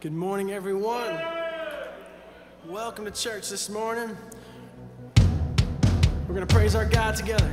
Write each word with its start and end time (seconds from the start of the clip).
Good 0.00 0.14
morning, 0.14 0.50
everyone. 0.50 1.20
Welcome 2.66 3.04
to 3.04 3.10
church 3.10 3.50
this 3.50 3.68
morning. 3.68 4.16
We're 6.26 6.34
going 6.34 6.46
to 6.46 6.54
praise 6.54 6.74
our 6.74 6.86
God 6.86 7.16
together. 7.16 7.52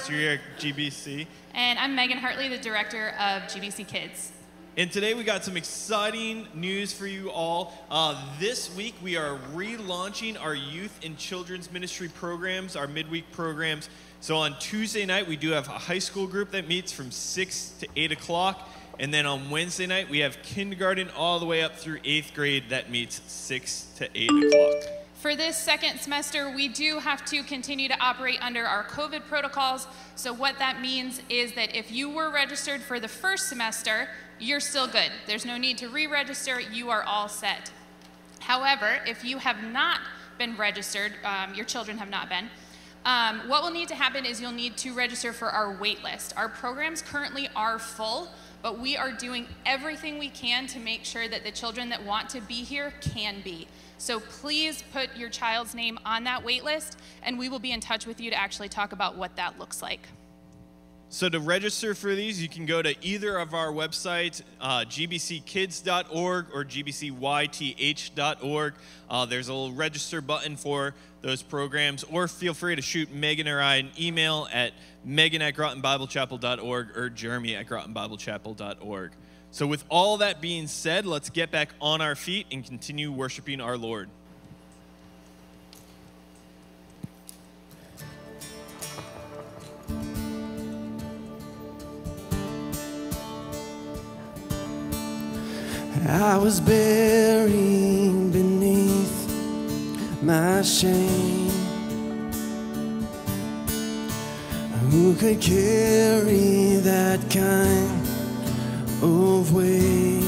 Pastor 0.00 0.14
here 0.14 0.32
at 0.32 0.58
GBC. 0.58 1.26
And 1.52 1.78
I'm 1.78 1.94
Megan 1.94 2.16
Hartley, 2.16 2.48
the 2.48 2.56
director 2.56 3.10
of 3.18 3.42
GBC 3.42 3.86
Kids. 3.86 4.32
And 4.78 4.90
today 4.90 5.12
we 5.12 5.24
got 5.24 5.44
some 5.44 5.58
exciting 5.58 6.48
news 6.54 6.90
for 6.94 7.06
you 7.06 7.30
all. 7.30 7.74
Uh, 7.90 8.18
this 8.38 8.74
week 8.74 8.94
we 9.02 9.18
are 9.18 9.38
relaunching 9.52 10.42
our 10.42 10.54
youth 10.54 11.00
and 11.04 11.18
children's 11.18 11.70
ministry 11.70 12.08
programs, 12.08 12.76
our 12.76 12.86
midweek 12.86 13.30
programs. 13.32 13.90
So 14.22 14.38
on 14.38 14.58
Tuesday 14.58 15.04
night, 15.04 15.28
we 15.28 15.36
do 15.36 15.50
have 15.50 15.68
a 15.68 15.72
high 15.72 15.98
school 15.98 16.26
group 16.26 16.50
that 16.52 16.66
meets 16.66 16.92
from 16.92 17.10
6 17.10 17.74
to 17.80 17.88
8 17.94 18.12
o'clock. 18.12 18.70
And 18.98 19.12
then 19.12 19.26
on 19.26 19.50
Wednesday 19.50 19.86
night, 19.86 20.08
we 20.08 20.20
have 20.20 20.42
kindergarten 20.42 21.10
all 21.14 21.38
the 21.38 21.46
way 21.46 21.62
up 21.62 21.76
through 21.76 21.98
eighth 22.06 22.32
grade 22.32 22.70
that 22.70 22.90
meets 22.90 23.20
6 23.30 23.88
to 23.96 24.08
8 24.14 24.30
o'clock. 24.30 25.00
For 25.20 25.36
this 25.36 25.58
second 25.58 25.98
semester, 25.98 26.50
we 26.50 26.68
do 26.68 26.98
have 26.98 27.26
to 27.26 27.42
continue 27.42 27.88
to 27.88 28.00
operate 28.00 28.38
under 28.40 28.64
our 28.64 28.84
COVID 28.84 29.26
protocols. 29.26 29.86
So, 30.16 30.32
what 30.32 30.58
that 30.58 30.80
means 30.80 31.20
is 31.28 31.52
that 31.56 31.76
if 31.76 31.92
you 31.92 32.08
were 32.08 32.30
registered 32.30 32.80
for 32.80 32.98
the 32.98 33.06
first 33.06 33.50
semester, 33.50 34.08
you're 34.38 34.60
still 34.60 34.86
good. 34.86 35.12
There's 35.26 35.44
no 35.44 35.58
need 35.58 35.76
to 35.76 35.90
re 35.90 36.06
register, 36.06 36.58
you 36.58 36.88
are 36.88 37.02
all 37.02 37.28
set. 37.28 37.70
However, 38.38 39.00
if 39.06 39.22
you 39.22 39.36
have 39.36 39.62
not 39.62 40.00
been 40.38 40.56
registered, 40.56 41.12
um, 41.22 41.54
your 41.54 41.66
children 41.66 41.98
have 41.98 42.08
not 42.08 42.30
been, 42.30 42.48
um, 43.04 43.46
what 43.46 43.62
will 43.62 43.70
need 43.70 43.88
to 43.88 43.94
happen 43.94 44.24
is 44.24 44.40
you'll 44.40 44.52
need 44.52 44.78
to 44.78 44.94
register 44.94 45.34
for 45.34 45.50
our 45.50 45.76
wait 45.78 46.02
list. 46.02 46.32
Our 46.34 46.48
programs 46.48 47.02
currently 47.02 47.50
are 47.54 47.78
full, 47.78 48.30
but 48.62 48.78
we 48.78 48.96
are 48.96 49.12
doing 49.12 49.46
everything 49.66 50.18
we 50.18 50.30
can 50.30 50.66
to 50.68 50.78
make 50.78 51.04
sure 51.04 51.28
that 51.28 51.44
the 51.44 51.50
children 51.50 51.90
that 51.90 52.02
want 52.02 52.30
to 52.30 52.40
be 52.40 52.62
here 52.64 52.94
can 53.02 53.42
be. 53.44 53.68
So 54.00 54.18
please 54.18 54.82
put 54.94 55.14
your 55.14 55.28
child's 55.28 55.74
name 55.74 55.98
on 56.06 56.24
that 56.24 56.42
wait 56.42 56.64
list, 56.64 56.98
and 57.22 57.38
we 57.38 57.50
will 57.50 57.58
be 57.58 57.70
in 57.70 57.80
touch 57.80 58.06
with 58.06 58.18
you 58.18 58.30
to 58.30 58.36
actually 58.36 58.70
talk 58.70 58.92
about 58.92 59.18
what 59.18 59.36
that 59.36 59.58
looks 59.58 59.82
like. 59.82 60.08
So 61.10 61.28
to 61.28 61.38
register 61.38 61.94
for 61.94 62.14
these, 62.14 62.40
you 62.40 62.48
can 62.48 62.64
go 62.64 62.80
to 62.80 62.94
either 63.04 63.36
of 63.36 63.52
our 63.52 63.70
websites, 63.70 64.40
uh, 64.58 64.86
gbckids.org 64.86 66.46
or 66.54 66.64
gbcyth.org. 66.64 68.74
Uh, 69.10 69.26
there's 69.26 69.48
a 69.48 69.52
little 69.52 69.72
register 69.72 70.22
button 70.22 70.56
for 70.56 70.94
those 71.20 71.42
programs, 71.42 72.02
or 72.04 72.26
feel 72.26 72.54
free 72.54 72.76
to 72.76 72.82
shoot 72.82 73.12
Megan 73.12 73.48
or 73.48 73.60
I 73.60 73.76
an 73.76 73.90
email 74.00 74.48
at 74.50 74.72
megan 75.04 75.42
at 75.42 75.54
grotonbiblechapel.org 75.54 76.96
or 76.96 77.10
jeremy 77.10 77.54
at 77.54 77.66
grotonbiblechapel.org. 77.66 79.12
So 79.52 79.66
with 79.66 79.84
all 79.88 80.18
that 80.18 80.40
being 80.40 80.66
said, 80.68 81.06
let's 81.06 81.28
get 81.28 81.50
back 81.50 81.70
on 81.80 82.00
our 82.00 82.14
feet 82.14 82.46
and 82.52 82.64
continue 82.64 83.10
worshiping 83.10 83.60
our 83.60 83.76
Lord. 83.76 84.08
I 96.08 96.38
was 96.38 96.60
buried 96.60 98.32
beneath 98.32 100.22
my 100.22 100.62
shame. 100.62 101.50
Who 104.90 105.14
could 105.14 105.40
carry 105.40 106.76
that 106.82 107.20
kind 107.30 107.99
of 109.02 109.52
weight? 109.54 110.24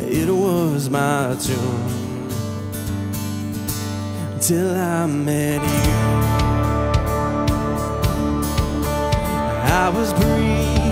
It 0.00 0.28
was 0.28 0.88
my 0.90 1.36
tune 1.40 2.28
till 4.40 4.74
I 4.76 5.06
met 5.06 5.62
you. 5.62 5.92
I 9.64 9.88
was 9.88 10.12
breathing, 10.14 10.91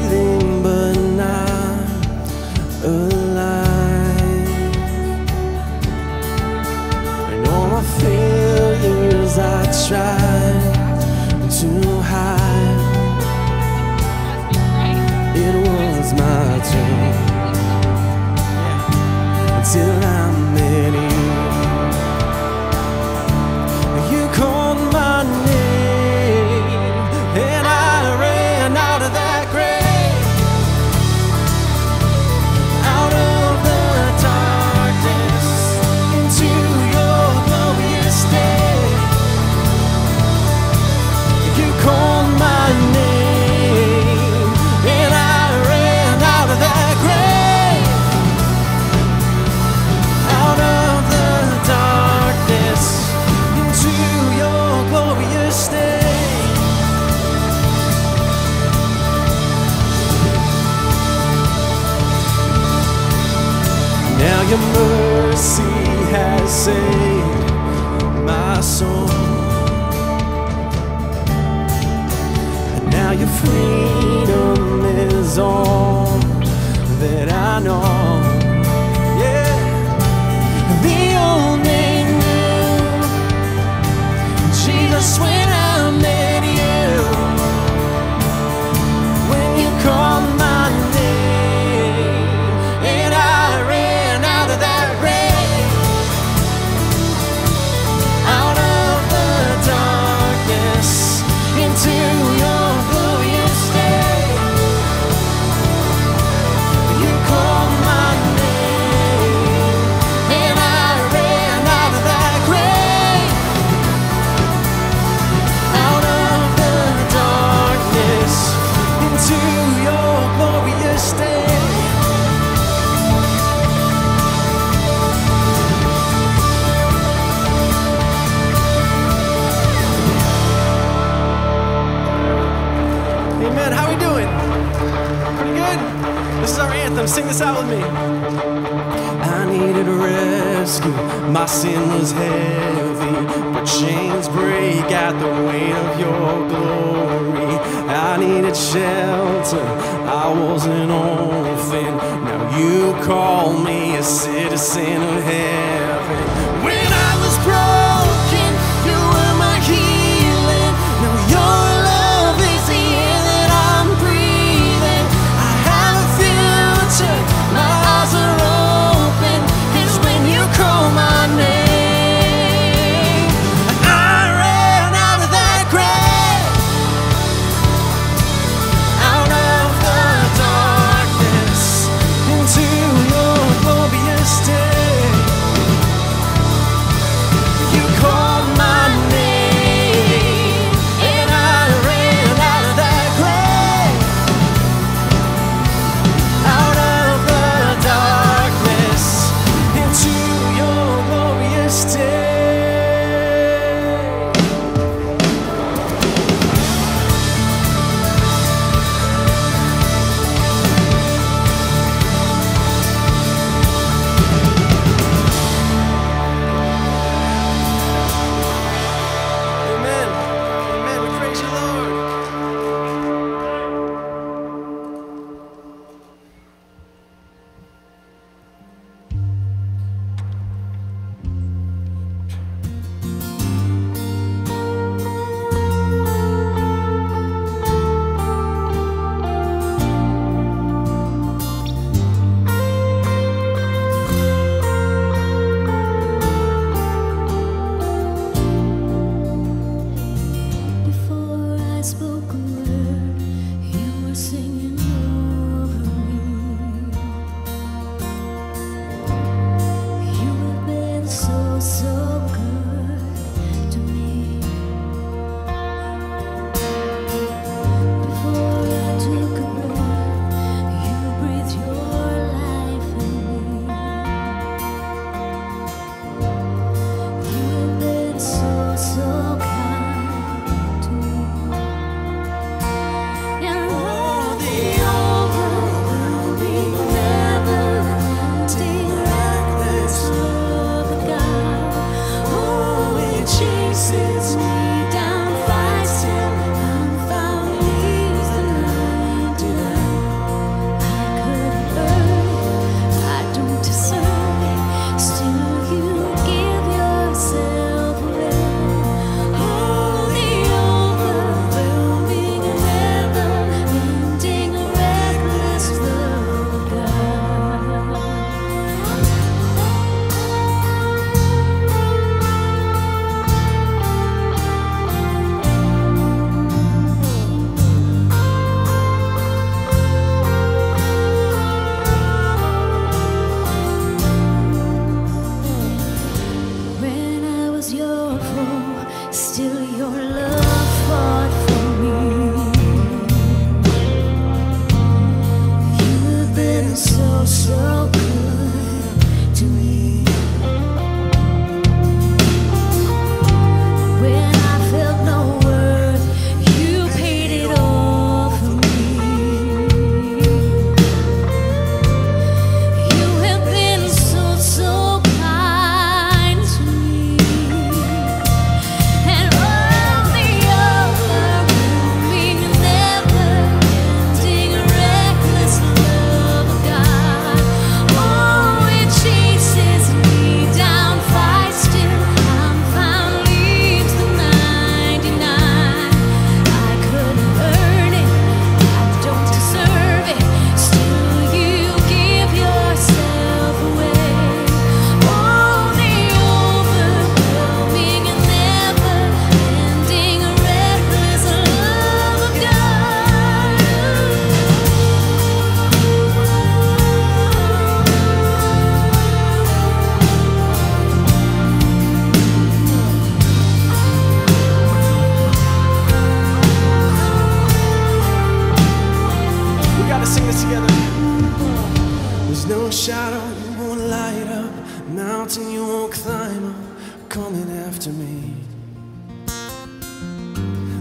shelter. 149.51 149.65
I 150.07 150.29
was 150.29 150.67
an 150.67 150.91
orphan. 150.91 151.97
Now 152.25 152.59
you 152.59 152.93
call 153.05 153.59
me 153.59 153.97
a 153.97 154.03
citizen 154.03 155.03
of 155.03 155.23
heaven. 155.23 155.80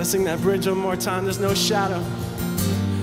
Gotta 0.00 0.12
sing 0.12 0.24
that 0.24 0.40
bridge 0.40 0.66
one 0.66 0.78
more 0.78 0.96
time. 0.96 1.24
There's 1.24 1.40
no 1.40 1.52
shadow. 1.52 2.02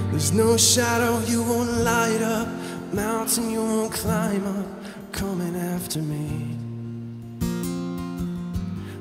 There's 0.10 0.32
no 0.32 0.58
shadow 0.58 1.20
you 1.27 1.44
won't 1.44 1.70
light 1.84 2.24
up, 2.24 2.48
mountain 2.92 3.51
you 3.51 3.62
won't 3.62 3.94
climb 3.94 4.44
up, 4.48 4.66
coming 5.12 5.56
after 5.56 6.00
me. 6.00 6.58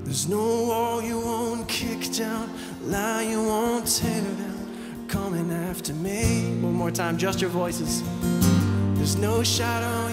There's 0.04 0.28
no 0.28 0.36
wall 0.64 1.00
you 1.00 1.18
won't 1.18 1.66
kick 1.70 2.12
down, 2.12 2.50
lie 2.82 3.22
you 3.22 3.42
won't 3.42 3.86
tear 3.86 4.20
down, 4.20 5.06
coming 5.08 5.50
after 5.50 5.94
me. 5.94 6.58
One 6.60 6.74
more 6.74 6.90
time, 6.90 7.16
just 7.16 7.40
your 7.40 7.48
voices. 7.48 8.02
There's 8.96 9.16
no 9.16 9.42
shadow 9.42 10.05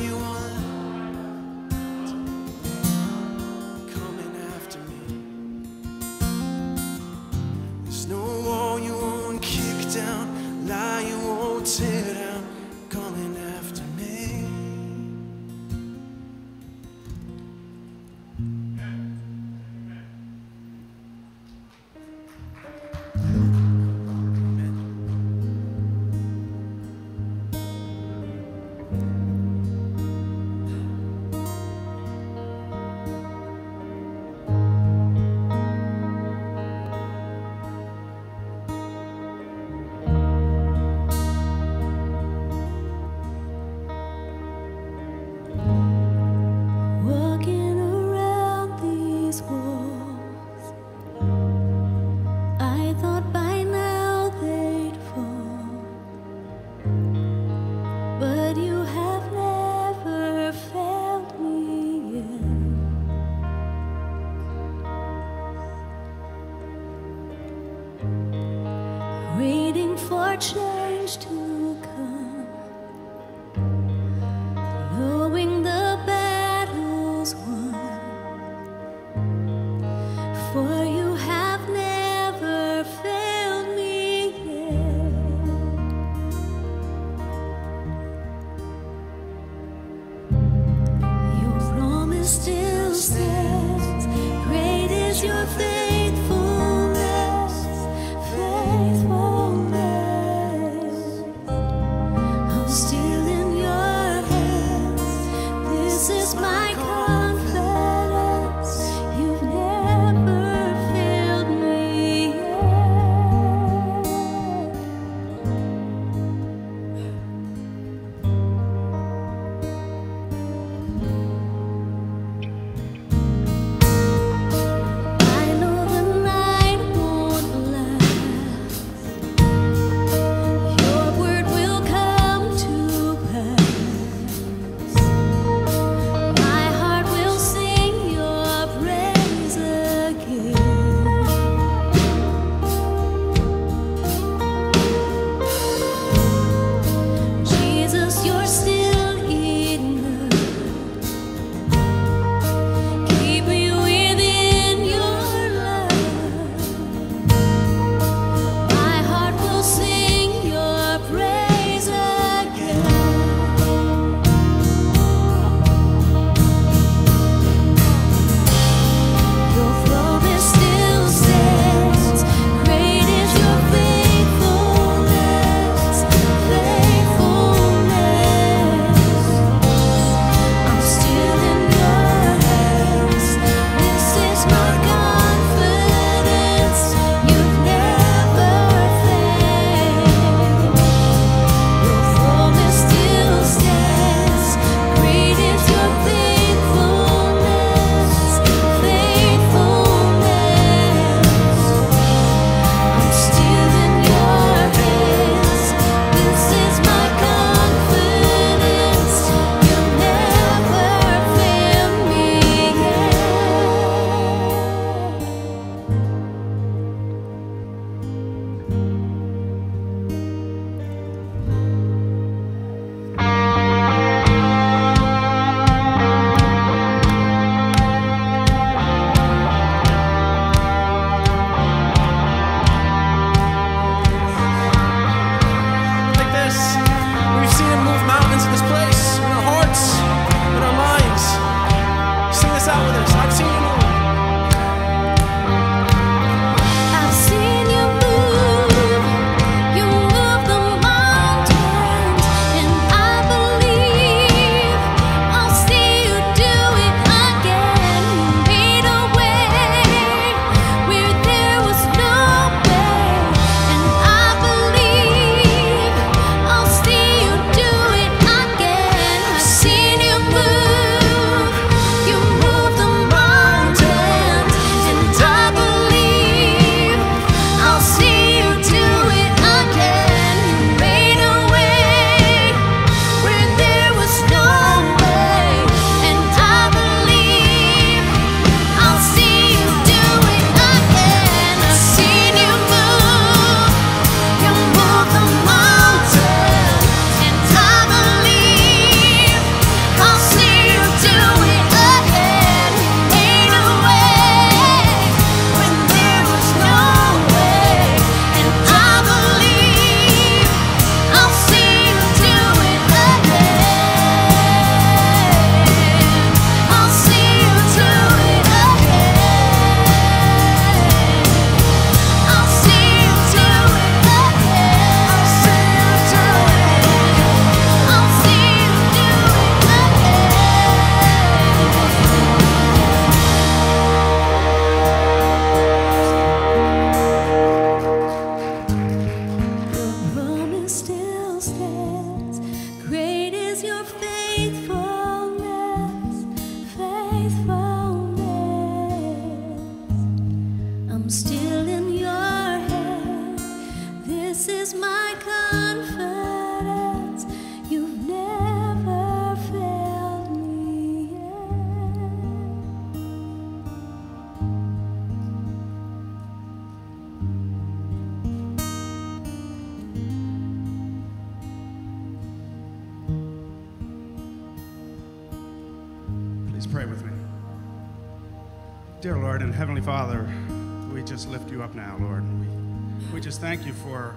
for 80.54 80.86
you. 80.86 80.93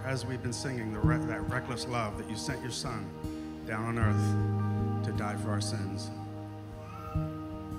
As 0.04 0.24
we've 0.26 0.42
been 0.42 0.52
singing, 0.52 0.92
the 0.92 0.98
re- 0.98 1.18
that 1.26 1.48
reckless 1.50 1.86
love 1.86 2.18
that 2.18 2.28
you 2.28 2.36
sent 2.36 2.60
your 2.62 2.70
Son 2.70 3.08
down 3.66 3.84
on 3.84 3.98
earth 3.98 5.06
to 5.06 5.12
die 5.12 5.36
for 5.36 5.50
our 5.50 5.60
sins. 5.60 6.10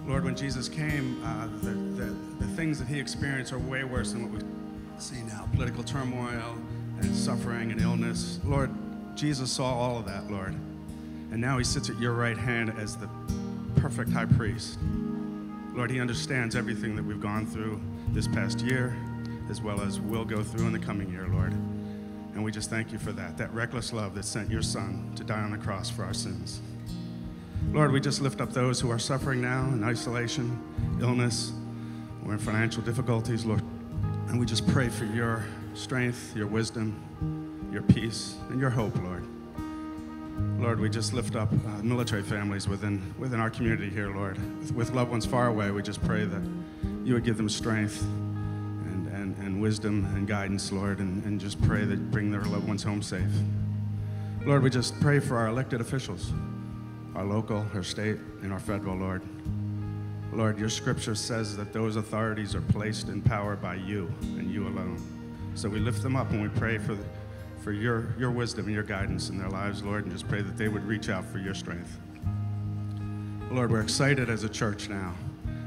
Lord, 0.05 0.23
when 0.23 0.35
Jesus 0.35 0.69
came, 0.69 1.21
uh, 1.23 1.47
the, 1.61 1.71
the, 1.71 2.15
the 2.39 2.47
things 2.55 2.79
that 2.79 2.87
he 2.87 2.99
experienced 2.99 3.51
are 3.51 3.59
way 3.59 3.83
worse 3.83 4.13
than 4.13 4.23
what 4.23 4.41
we 4.41 4.47
see 4.99 5.21
now 5.23 5.47
political 5.53 5.83
turmoil 5.83 6.57
and 7.01 7.15
suffering 7.15 7.71
and 7.71 7.81
illness. 7.81 8.39
Lord, 8.45 8.71
Jesus 9.15 9.51
saw 9.51 9.65
all 9.65 9.97
of 9.97 10.05
that, 10.05 10.31
Lord. 10.31 10.53
And 11.31 11.41
now 11.41 11.57
he 11.57 11.63
sits 11.63 11.89
at 11.89 11.99
your 11.99 12.13
right 12.13 12.37
hand 12.37 12.73
as 12.77 12.95
the 12.95 13.09
perfect 13.75 14.11
high 14.11 14.25
priest. 14.25 14.79
Lord, 15.73 15.91
he 15.91 15.99
understands 15.99 16.55
everything 16.55 16.95
that 16.95 17.03
we've 17.03 17.21
gone 17.21 17.45
through 17.45 17.81
this 18.13 18.27
past 18.27 18.61
year, 18.61 18.95
as 19.49 19.61
well 19.61 19.81
as 19.81 19.99
will 19.99 20.25
go 20.25 20.41
through 20.41 20.67
in 20.67 20.73
the 20.73 20.79
coming 20.79 21.11
year, 21.11 21.27
Lord. 21.27 21.53
And 22.37 22.43
we 22.43 22.51
just 22.51 22.69
thank 22.69 22.91
you 22.91 22.99
for 22.99 23.11
that, 23.13 23.35
that 23.39 23.51
reckless 23.51 23.91
love 23.91 24.13
that 24.13 24.23
sent 24.23 24.51
your 24.51 24.61
son 24.61 25.11
to 25.15 25.23
die 25.23 25.41
on 25.41 25.49
the 25.49 25.57
cross 25.57 25.89
for 25.89 26.03
our 26.03 26.13
sins. 26.13 26.61
Lord, 27.71 27.91
we 27.91 27.99
just 27.99 28.21
lift 28.21 28.41
up 28.41 28.53
those 28.53 28.79
who 28.79 28.91
are 28.91 28.99
suffering 28.99 29.41
now 29.41 29.65
in 29.69 29.83
isolation, 29.83 30.55
illness, 31.01 31.51
or 32.23 32.33
in 32.33 32.37
financial 32.37 32.83
difficulties, 32.83 33.43
Lord. 33.43 33.63
And 34.27 34.39
we 34.39 34.45
just 34.45 34.67
pray 34.67 34.87
for 34.87 35.05
your 35.05 35.45
strength, 35.73 36.35
your 36.35 36.45
wisdom, 36.45 37.71
your 37.73 37.81
peace, 37.81 38.35
and 38.51 38.59
your 38.59 38.69
hope, 38.69 38.95
Lord. 38.97 39.25
Lord, 40.59 40.79
we 40.79 40.91
just 40.91 41.13
lift 41.13 41.35
up 41.35 41.51
uh, 41.51 41.81
military 41.81 42.21
families 42.21 42.67
within, 42.67 43.15
within 43.17 43.39
our 43.39 43.49
community 43.49 43.89
here, 43.89 44.15
Lord. 44.15 44.37
With, 44.59 44.71
with 44.73 44.91
loved 44.91 45.09
ones 45.09 45.25
far 45.25 45.47
away, 45.47 45.71
we 45.71 45.81
just 45.81 46.03
pray 46.05 46.23
that 46.25 46.47
you 47.03 47.15
would 47.15 47.23
give 47.23 47.37
them 47.37 47.49
strength 47.49 48.05
wisdom 49.59 50.05
and 50.15 50.27
guidance, 50.27 50.71
Lord, 50.71 50.99
and, 50.99 51.23
and 51.25 51.39
just 51.39 51.61
pray 51.63 51.85
that 51.85 52.11
bring 52.11 52.31
their 52.31 52.43
loved 52.43 52.67
ones 52.67 52.83
home 52.83 53.01
safe. 53.01 53.31
Lord, 54.45 54.63
we 54.63 54.69
just 54.69 54.99
pray 55.01 55.19
for 55.19 55.37
our 55.37 55.47
elected 55.47 55.81
officials, 55.81 56.31
our 57.15 57.25
local, 57.25 57.65
our 57.73 57.83
state, 57.83 58.17
and 58.41 58.53
our 58.53 58.59
federal, 58.59 58.95
Lord. 58.95 59.21
Lord, 60.31 60.59
your 60.59 60.69
scripture 60.69 61.15
says 61.15 61.57
that 61.57 61.73
those 61.73 61.95
authorities 61.95 62.55
are 62.55 62.61
placed 62.61 63.09
in 63.09 63.21
power 63.21 63.55
by 63.55 63.75
you 63.75 64.13
and 64.21 64.51
you 64.51 64.67
alone. 64.67 65.01
So 65.55 65.67
we 65.67 65.79
lift 65.79 66.03
them 66.03 66.15
up 66.15 66.29
and 66.31 66.41
we 66.41 66.49
pray 66.49 66.77
for, 66.77 66.97
for 67.61 67.71
your, 67.71 68.13
your 68.17 68.31
wisdom 68.31 68.65
and 68.65 68.73
your 68.73 68.83
guidance 68.83 69.29
in 69.29 69.37
their 69.37 69.49
lives, 69.49 69.81
Lord, 69.83 70.03
and 70.03 70.11
just 70.11 70.27
pray 70.27 70.41
that 70.41 70.57
they 70.57 70.67
would 70.67 70.85
reach 70.85 71.09
out 71.09 71.25
for 71.25 71.39
your 71.39 71.55
strength. 71.55 71.97
Lord, 73.49 73.71
we're 73.71 73.81
excited 73.81 74.29
as 74.29 74.43
a 74.43 74.49
church 74.49 74.89
now 74.89 75.13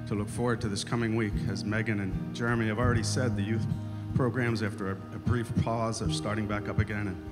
to 0.07 0.14
look 0.14 0.29
forward 0.29 0.61
to 0.61 0.68
this 0.68 0.85
coming 0.85 1.16
week. 1.16 1.33
As 1.48 1.64
Megan 1.64 2.00
and 2.00 2.35
Jeremy 2.35 2.66
have 2.68 2.79
already 2.79 3.03
said, 3.03 3.37
the 3.37 3.42
youth 3.42 3.66
programs, 4.14 4.62
after 4.62 4.90
a, 4.90 4.92
a 4.92 5.18
brief 5.18 5.51
pause, 5.62 6.01
of 6.01 6.14
starting 6.14 6.46
back 6.46 6.68
up 6.68 6.79
again. 6.79 7.09
And 7.09 7.31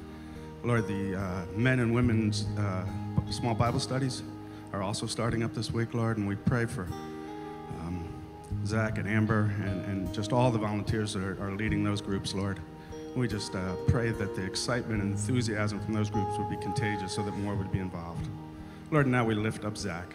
Lord, 0.64 0.86
the 0.86 1.16
uh, 1.16 1.44
men 1.54 1.80
and 1.80 1.94
women's 1.94 2.46
uh, 2.58 2.84
small 3.30 3.54
Bible 3.54 3.80
studies 3.80 4.22
are 4.72 4.82
also 4.82 5.06
starting 5.06 5.42
up 5.42 5.54
this 5.54 5.72
week, 5.72 5.94
Lord, 5.94 6.18
and 6.18 6.26
we 6.26 6.36
pray 6.36 6.66
for 6.66 6.82
um, 7.80 8.08
Zach 8.66 8.98
and 8.98 9.08
Amber 9.08 9.52
and, 9.64 9.84
and 9.86 10.14
just 10.14 10.32
all 10.32 10.50
the 10.50 10.58
volunteers 10.58 11.14
that 11.14 11.22
are, 11.22 11.42
are 11.42 11.52
leading 11.52 11.84
those 11.84 12.00
groups, 12.00 12.34
Lord. 12.34 12.60
We 13.16 13.28
just 13.28 13.54
uh, 13.54 13.74
pray 13.88 14.10
that 14.10 14.36
the 14.36 14.44
excitement 14.44 15.02
and 15.02 15.12
enthusiasm 15.12 15.80
from 15.80 15.94
those 15.94 16.10
groups 16.10 16.38
would 16.38 16.50
be 16.50 16.56
contagious 16.56 17.12
so 17.14 17.22
that 17.22 17.36
more 17.38 17.54
would 17.54 17.72
be 17.72 17.78
involved. 17.78 18.28
Lord, 18.90 19.06
now 19.06 19.24
we 19.24 19.34
lift 19.34 19.64
up 19.64 19.76
Zach. 19.76 20.14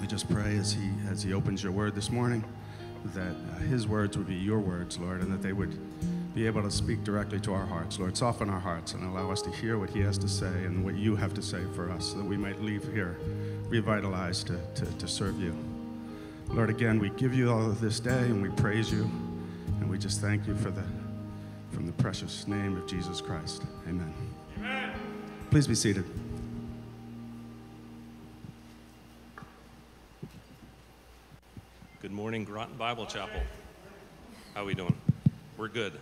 We 0.00 0.06
just 0.06 0.30
pray 0.30 0.56
as 0.56 0.72
he, 0.72 0.90
as 1.10 1.22
he 1.22 1.32
opens 1.32 1.62
your 1.62 1.72
word 1.72 1.94
this 1.94 2.10
morning 2.10 2.44
that 3.06 3.32
uh, 3.32 3.58
his 3.60 3.86
words 3.86 4.16
would 4.16 4.28
be 4.28 4.34
your 4.34 4.58
words, 4.58 4.98
Lord, 4.98 5.20
and 5.20 5.32
that 5.32 5.42
they 5.42 5.52
would 5.52 5.76
be 6.34 6.46
able 6.46 6.62
to 6.62 6.70
speak 6.70 7.02
directly 7.02 7.40
to 7.40 7.52
our 7.52 7.66
hearts. 7.66 7.98
Lord, 7.98 8.16
soften 8.16 8.48
our 8.48 8.60
hearts 8.60 8.94
and 8.94 9.04
allow 9.04 9.30
us 9.30 9.42
to 9.42 9.50
hear 9.50 9.78
what 9.78 9.90
he 9.90 10.00
has 10.00 10.16
to 10.18 10.28
say 10.28 10.46
and 10.46 10.84
what 10.84 10.94
you 10.94 11.16
have 11.16 11.34
to 11.34 11.42
say 11.42 11.62
for 11.74 11.90
us 11.90 12.12
so 12.12 12.18
that 12.18 12.24
we 12.24 12.36
might 12.36 12.60
leave 12.60 12.84
here 12.92 13.16
revitalized 13.68 14.46
to, 14.48 14.60
to, 14.74 14.86
to 14.98 15.08
serve 15.08 15.40
you. 15.40 15.56
Lord, 16.48 16.70
again, 16.70 16.98
we 16.98 17.10
give 17.10 17.34
you 17.34 17.50
all 17.50 17.66
of 17.66 17.80
this 17.80 18.00
day 18.00 18.10
and 18.10 18.42
we 18.42 18.48
praise 18.50 18.92
you 18.92 19.02
and 19.80 19.88
we 19.88 19.98
just 19.98 20.20
thank 20.20 20.46
you 20.46 20.56
for 20.56 20.70
the 20.70 20.84
from 21.72 21.86
the 21.86 21.92
precious 21.92 22.48
name 22.48 22.76
of 22.76 22.86
Jesus 22.86 23.20
Christ. 23.20 23.62
Amen. 23.88 24.12
Amen. 24.58 24.92
Please 25.50 25.66
be 25.66 25.74
seated. 25.74 26.04
Morning, 32.20 32.44
Groton 32.44 32.76
Bible 32.76 33.06
Chapel. 33.06 33.40
How 34.52 34.60
are 34.60 34.64
we 34.66 34.74
doing? 34.74 34.94
We're 35.56 35.68
good. 35.68 35.94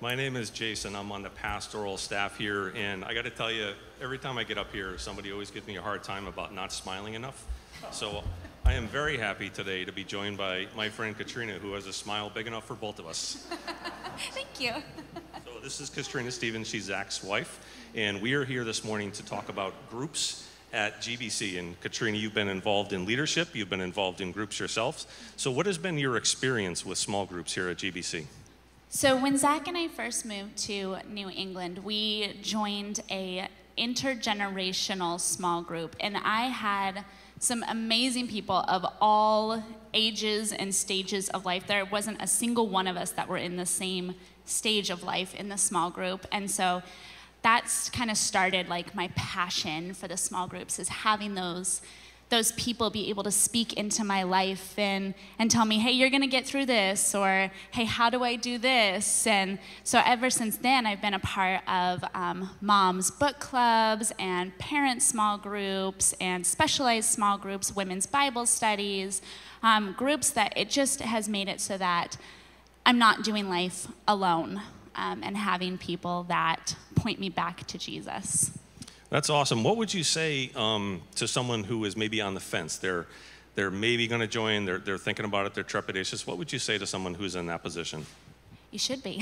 My 0.00 0.14
name 0.14 0.34
is 0.34 0.48
Jason. 0.48 0.96
I'm 0.96 1.12
on 1.12 1.22
the 1.22 1.28
pastoral 1.28 1.98
staff 1.98 2.38
here, 2.38 2.72
and 2.74 3.04
I 3.04 3.12
got 3.12 3.24
to 3.24 3.30
tell 3.30 3.52
you, 3.52 3.72
every 4.00 4.16
time 4.16 4.38
I 4.38 4.44
get 4.44 4.56
up 4.56 4.72
here, 4.72 4.96
somebody 4.96 5.30
always 5.30 5.50
gives 5.50 5.66
me 5.66 5.76
a 5.76 5.82
hard 5.82 6.02
time 6.02 6.26
about 6.26 6.54
not 6.54 6.72
smiling 6.72 7.12
enough. 7.12 7.46
So 7.92 8.24
I 8.64 8.72
am 8.72 8.88
very 8.88 9.18
happy 9.18 9.50
today 9.50 9.84
to 9.84 9.92
be 9.92 10.04
joined 10.04 10.38
by 10.38 10.68
my 10.74 10.88
friend 10.88 11.14
Katrina, 11.14 11.52
who 11.52 11.74
has 11.74 11.86
a 11.86 11.92
smile 11.92 12.30
big 12.30 12.46
enough 12.46 12.64
for 12.64 12.74
both 12.74 12.98
of 12.98 13.06
us. 13.06 13.46
Thank 14.30 14.58
you. 14.58 14.72
So 15.44 15.60
this 15.62 15.82
is 15.82 15.90
Katrina 15.90 16.30
Stevens. 16.30 16.66
She's 16.66 16.84
Zach's 16.84 17.22
wife, 17.22 17.60
and 17.94 18.22
we 18.22 18.32
are 18.32 18.46
here 18.46 18.64
this 18.64 18.84
morning 18.84 19.12
to 19.12 19.22
talk 19.22 19.50
about 19.50 19.74
groups 19.90 20.49
at 20.72 21.00
GBC. 21.00 21.58
And 21.58 21.80
Katrina, 21.80 22.16
you've 22.16 22.34
been 22.34 22.48
involved 22.48 22.92
in 22.92 23.06
leadership. 23.06 23.54
You've 23.54 23.70
been 23.70 23.80
involved 23.80 24.20
in 24.20 24.32
groups 24.32 24.58
yourselves. 24.58 25.06
So 25.36 25.50
what 25.50 25.66
has 25.66 25.78
been 25.78 25.98
your 25.98 26.16
experience 26.16 26.84
with 26.84 26.98
small 26.98 27.26
groups 27.26 27.54
here 27.54 27.68
at 27.68 27.78
GBC? 27.78 28.24
So 28.88 29.16
when 29.16 29.36
Zach 29.36 29.68
and 29.68 29.78
I 29.78 29.88
first 29.88 30.26
moved 30.26 30.56
to 30.64 30.96
New 31.08 31.30
England, 31.30 31.78
we 31.78 32.36
joined 32.42 33.00
a 33.10 33.48
intergenerational 33.78 35.18
small 35.18 35.62
group, 35.62 35.96
and 36.00 36.16
I 36.16 36.48
had 36.48 37.04
some 37.38 37.64
amazing 37.68 38.28
people 38.28 38.56
of 38.68 38.84
all 39.00 39.62
ages 39.94 40.52
and 40.52 40.74
stages 40.74 41.30
of 41.30 41.46
life. 41.46 41.66
There 41.66 41.84
wasn't 41.84 42.20
a 42.20 42.26
single 42.26 42.68
one 42.68 42.86
of 42.86 42.96
us 42.96 43.12
that 43.12 43.28
were 43.28 43.38
in 43.38 43.56
the 43.56 43.64
same 43.64 44.16
stage 44.44 44.90
of 44.90 45.02
life 45.02 45.34
in 45.34 45.48
the 45.48 45.56
small 45.56 45.90
group, 45.90 46.26
and 46.30 46.50
so 46.50 46.82
that's 47.42 47.90
kind 47.90 48.10
of 48.10 48.16
started 48.16 48.68
like 48.68 48.94
my 48.94 49.08
passion 49.14 49.94
for 49.94 50.08
the 50.08 50.16
small 50.16 50.46
groups 50.46 50.78
is 50.78 50.88
having 50.88 51.34
those 51.34 51.80
those 52.30 52.52
people 52.52 52.90
be 52.90 53.10
able 53.10 53.24
to 53.24 53.30
speak 53.30 53.72
into 53.72 54.04
my 54.04 54.22
life 54.22 54.78
and, 54.78 55.14
and 55.38 55.50
tell 55.50 55.64
me, 55.64 55.80
hey, 55.80 55.90
you're 55.90 56.10
going 56.10 56.22
to 56.22 56.28
get 56.28 56.46
through 56.46 56.64
this, 56.64 57.12
or 57.14 57.50
hey, 57.72 57.84
how 57.84 58.08
do 58.08 58.22
I 58.22 58.36
do 58.36 58.56
this? 58.56 59.26
And 59.26 59.58
so 59.82 60.00
ever 60.04 60.30
since 60.30 60.56
then, 60.56 60.86
I've 60.86 61.02
been 61.02 61.14
a 61.14 61.18
part 61.18 61.68
of 61.68 62.04
um, 62.14 62.50
moms' 62.60 63.10
book 63.10 63.40
clubs 63.40 64.12
and 64.18 64.56
parent 64.58 65.02
small 65.02 65.38
groups 65.38 66.14
and 66.20 66.46
specialized 66.46 67.10
small 67.10 67.36
groups, 67.36 67.74
women's 67.74 68.06
Bible 68.06 68.46
studies, 68.46 69.20
um, 69.62 69.92
groups 69.98 70.30
that 70.30 70.52
it 70.56 70.70
just 70.70 71.00
has 71.00 71.28
made 71.28 71.48
it 71.48 71.60
so 71.60 71.76
that 71.78 72.16
I'm 72.86 72.98
not 72.98 73.24
doing 73.24 73.48
life 73.48 73.88
alone 74.06 74.62
um, 74.94 75.22
and 75.22 75.36
having 75.36 75.78
people 75.78 76.24
that 76.24 76.74
point 76.94 77.18
me 77.18 77.28
back 77.28 77.66
to 77.66 77.78
Jesus. 77.78 78.50
That's 79.10 79.28
awesome. 79.28 79.64
What 79.64 79.76
would 79.76 79.92
you 79.92 80.04
say 80.04 80.50
um, 80.54 81.02
to 81.16 81.26
someone 81.26 81.64
who 81.64 81.84
is 81.84 81.96
maybe 81.96 82.20
on 82.20 82.34
the 82.34 82.40
fence? 82.40 82.78
They're, 82.78 83.06
they're 83.56 83.70
maybe 83.70 84.06
going 84.06 84.20
to 84.20 84.28
join, 84.28 84.64
they're, 84.64 84.78
they're 84.78 84.98
thinking 84.98 85.24
about 85.24 85.46
it, 85.46 85.54
they're 85.54 85.64
trepidatious. 85.64 86.26
What 86.26 86.38
would 86.38 86.52
you 86.52 86.58
say 86.58 86.78
to 86.78 86.86
someone 86.86 87.14
who's 87.14 87.34
in 87.34 87.46
that 87.46 87.62
position? 87.62 88.06
You 88.70 88.78
should 88.78 89.02
be. 89.02 89.16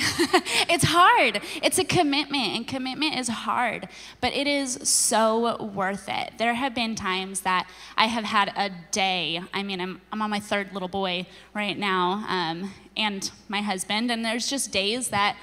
it's 0.68 0.84
hard. 0.84 1.40
It's 1.62 1.78
a 1.78 1.84
commitment, 1.84 2.54
and 2.54 2.68
commitment 2.68 3.16
is 3.16 3.28
hard, 3.28 3.88
but 4.20 4.34
it 4.34 4.46
is 4.46 4.78
so 4.82 5.62
worth 5.62 6.06
it. 6.06 6.34
There 6.36 6.52
have 6.52 6.74
been 6.74 6.94
times 6.94 7.40
that 7.40 7.66
I 7.96 8.06
have 8.06 8.24
had 8.24 8.52
a 8.56 8.70
day. 8.92 9.40
I 9.54 9.62
mean, 9.62 9.80
I'm, 9.80 10.02
I'm 10.12 10.20
on 10.20 10.28
my 10.28 10.40
third 10.40 10.74
little 10.74 10.88
boy 10.88 11.26
right 11.54 11.78
now, 11.78 12.26
um, 12.28 12.74
and 12.94 13.30
my 13.48 13.62
husband, 13.62 14.10
and 14.10 14.22
there's 14.22 14.50
just 14.50 14.70
days 14.70 15.08
that 15.08 15.38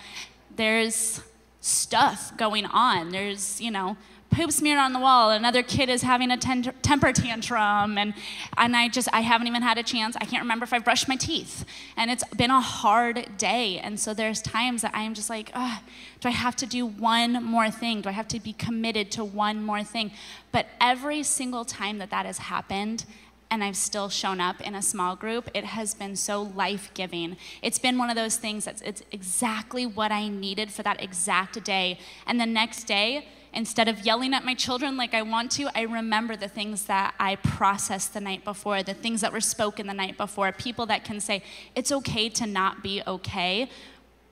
there's 0.56 1.22
stuff 1.60 2.32
going 2.38 2.68
on. 2.68 3.10
There's, 3.10 3.60
you 3.60 3.72
know, 3.72 3.98
poop 4.30 4.52
smeared 4.52 4.80
on 4.80 4.92
the 4.92 5.00
wall. 5.00 5.32
Another 5.32 5.64
kid 5.64 5.90
is 5.90 6.02
having 6.02 6.30
a 6.32 6.38
ten- 6.38 6.74
temper 6.82 7.14
tantrum 7.14 7.98
and, 7.98 8.14
and 8.58 8.76
i 8.76 8.88
just 8.88 9.08
i 9.14 9.22
haven't 9.22 9.48
even 9.48 9.62
had 9.62 9.78
a 9.78 9.84
chance. 9.84 10.16
I 10.20 10.26
can't 10.26 10.44
remember 10.44 10.64
if 10.64 10.74
i've 10.74 10.84
brushed 10.84 11.08
my 11.08 11.16
teeth. 11.16 11.66
And 11.96 12.12
it's 12.12 12.24
been 12.36 12.52
a 12.52 12.62
hard 12.62 13.38
day. 13.38 13.80
And 13.80 14.00
so 14.00 14.14
there's 14.14 14.42
times 14.42 14.82
that 14.82 14.92
i'm 14.94 15.14
just 15.14 15.30
like 15.30 15.54
do 15.54 16.28
i 16.28 16.32
have 16.32 16.56
to 16.58 16.66
do 16.66 16.86
one 16.86 17.44
more 17.44 17.72
thing? 17.72 18.02
Do 18.02 18.10
i 18.10 18.14
have 18.14 18.28
to 18.30 18.40
be 18.40 18.54
committed 18.54 19.12
to 19.12 19.24
one 19.24 19.64
more 19.64 19.84
thing? 19.84 20.12
But 20.52 20.68
every 20.82 21.24
single 21.24 21.66
time 21.66 21.98
that 22.00 22.10
that 22.10 22.26
has 22.26 22.38
happened 22.38 23.06
and 23.52 23.64
I've 23.64 23.78
still 23.78 24.10
shown 24.10 24.42
up 24.42 24.60
in 24.60 24.76
a 24.76 24.82
small 24.82 25.16
group, 25.16 25.50
it 25.54 25.64
has 25.64 25.94
been 25.94 26.16
so 26.16 26.42
life 26.42 26.92
giving. 26.94 27.38
It's 27.62 27.80
been 27.80 27.98
one 27.98 28.10
of 28.10 28.16
those 28.16 28.38
things 28.38 28.66
that's 28.66 28.82
it's 28.82 29.04
exactly 29.12 29.86
what 29.86 30.12
I 30.12 30.28
needed 30.28 30.72
for 30.72 30.84
that 30.84 31.02
exact 31.02 31.64
day. 31.64 32.00
And 32.26 32.40
the 32.40 32.46
next 32.46 32.86
day, 32.86 33.28
instead 33.56 33.88
of 33.88 34.06
yelling 34.06 34.34
at 34.34 34.44
my 34.44 34.54
children 34.54 34.98
like 34.98 35.14
I 35.14 35.22
want 35.22 35.52
to, 35.54 35.70
I 35.74 35.84
remember 35.84 36.36
the 36.36 36.48
things 36.48 36.86
that 36.86 37.16
I 37.20 37.38
processed 37.38 38.14
the 38.14 38.22
night 38.22 38.44
before, 38.44 38.84
the 38.84 38.94
things 38.94 39.22
that 39.22 39.32
were 39.32 39.42
spoken 39.42 39.88
the 39.88 39.94
night 39.94 40.18
before, 40.18 40.52
people 40.52 40.86
that 40.88 41.04
can 41.06 41.20
say, 41.20 41.42
it's 41.74 41.92
okay 41.92 42.30
to 42.30 42.46
not 42.46 42.84
be 42.84 43.02
okay, 43.08 43.70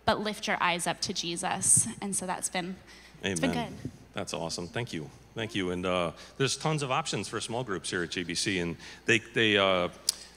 but 0.06 0.20
lift 0.20 0.48
your 0.48 0.58
eyes 0.62 0.86
up 0.86 1.00
to 1.02 1.14
Jesus. 1.14 1.88
And 2.02 2.16
so 2.16 2.26
that's 2.26 2.50
been, 2.50 2.76
Amen. 3.22 3.32
it's 3.32 3.40
been 3.40 3.54
good. 3.54 3.74
That's 4.14 4.34
awesome. 4.34 4.68
Thank 4.68 4.94
you. 4.94 5.10
Thank 5.36 5.56
you. 5.56 5.72
And 5.72 5.86
uh, 5.86 6.12
there's 6.38 6.56
tons 6.56 6.84
of 6.84 6.92
options 6.92 7.28
for 7.28 7.42
small 7.42 7.64
groups 7.64 7.90
here 7.90 8.04
at 8.04 8.10
GBC, 8.10 8.62
and 8.62 8.78
they 9.06 9.20
they 9.34 9.58
uh, 9.58 9.88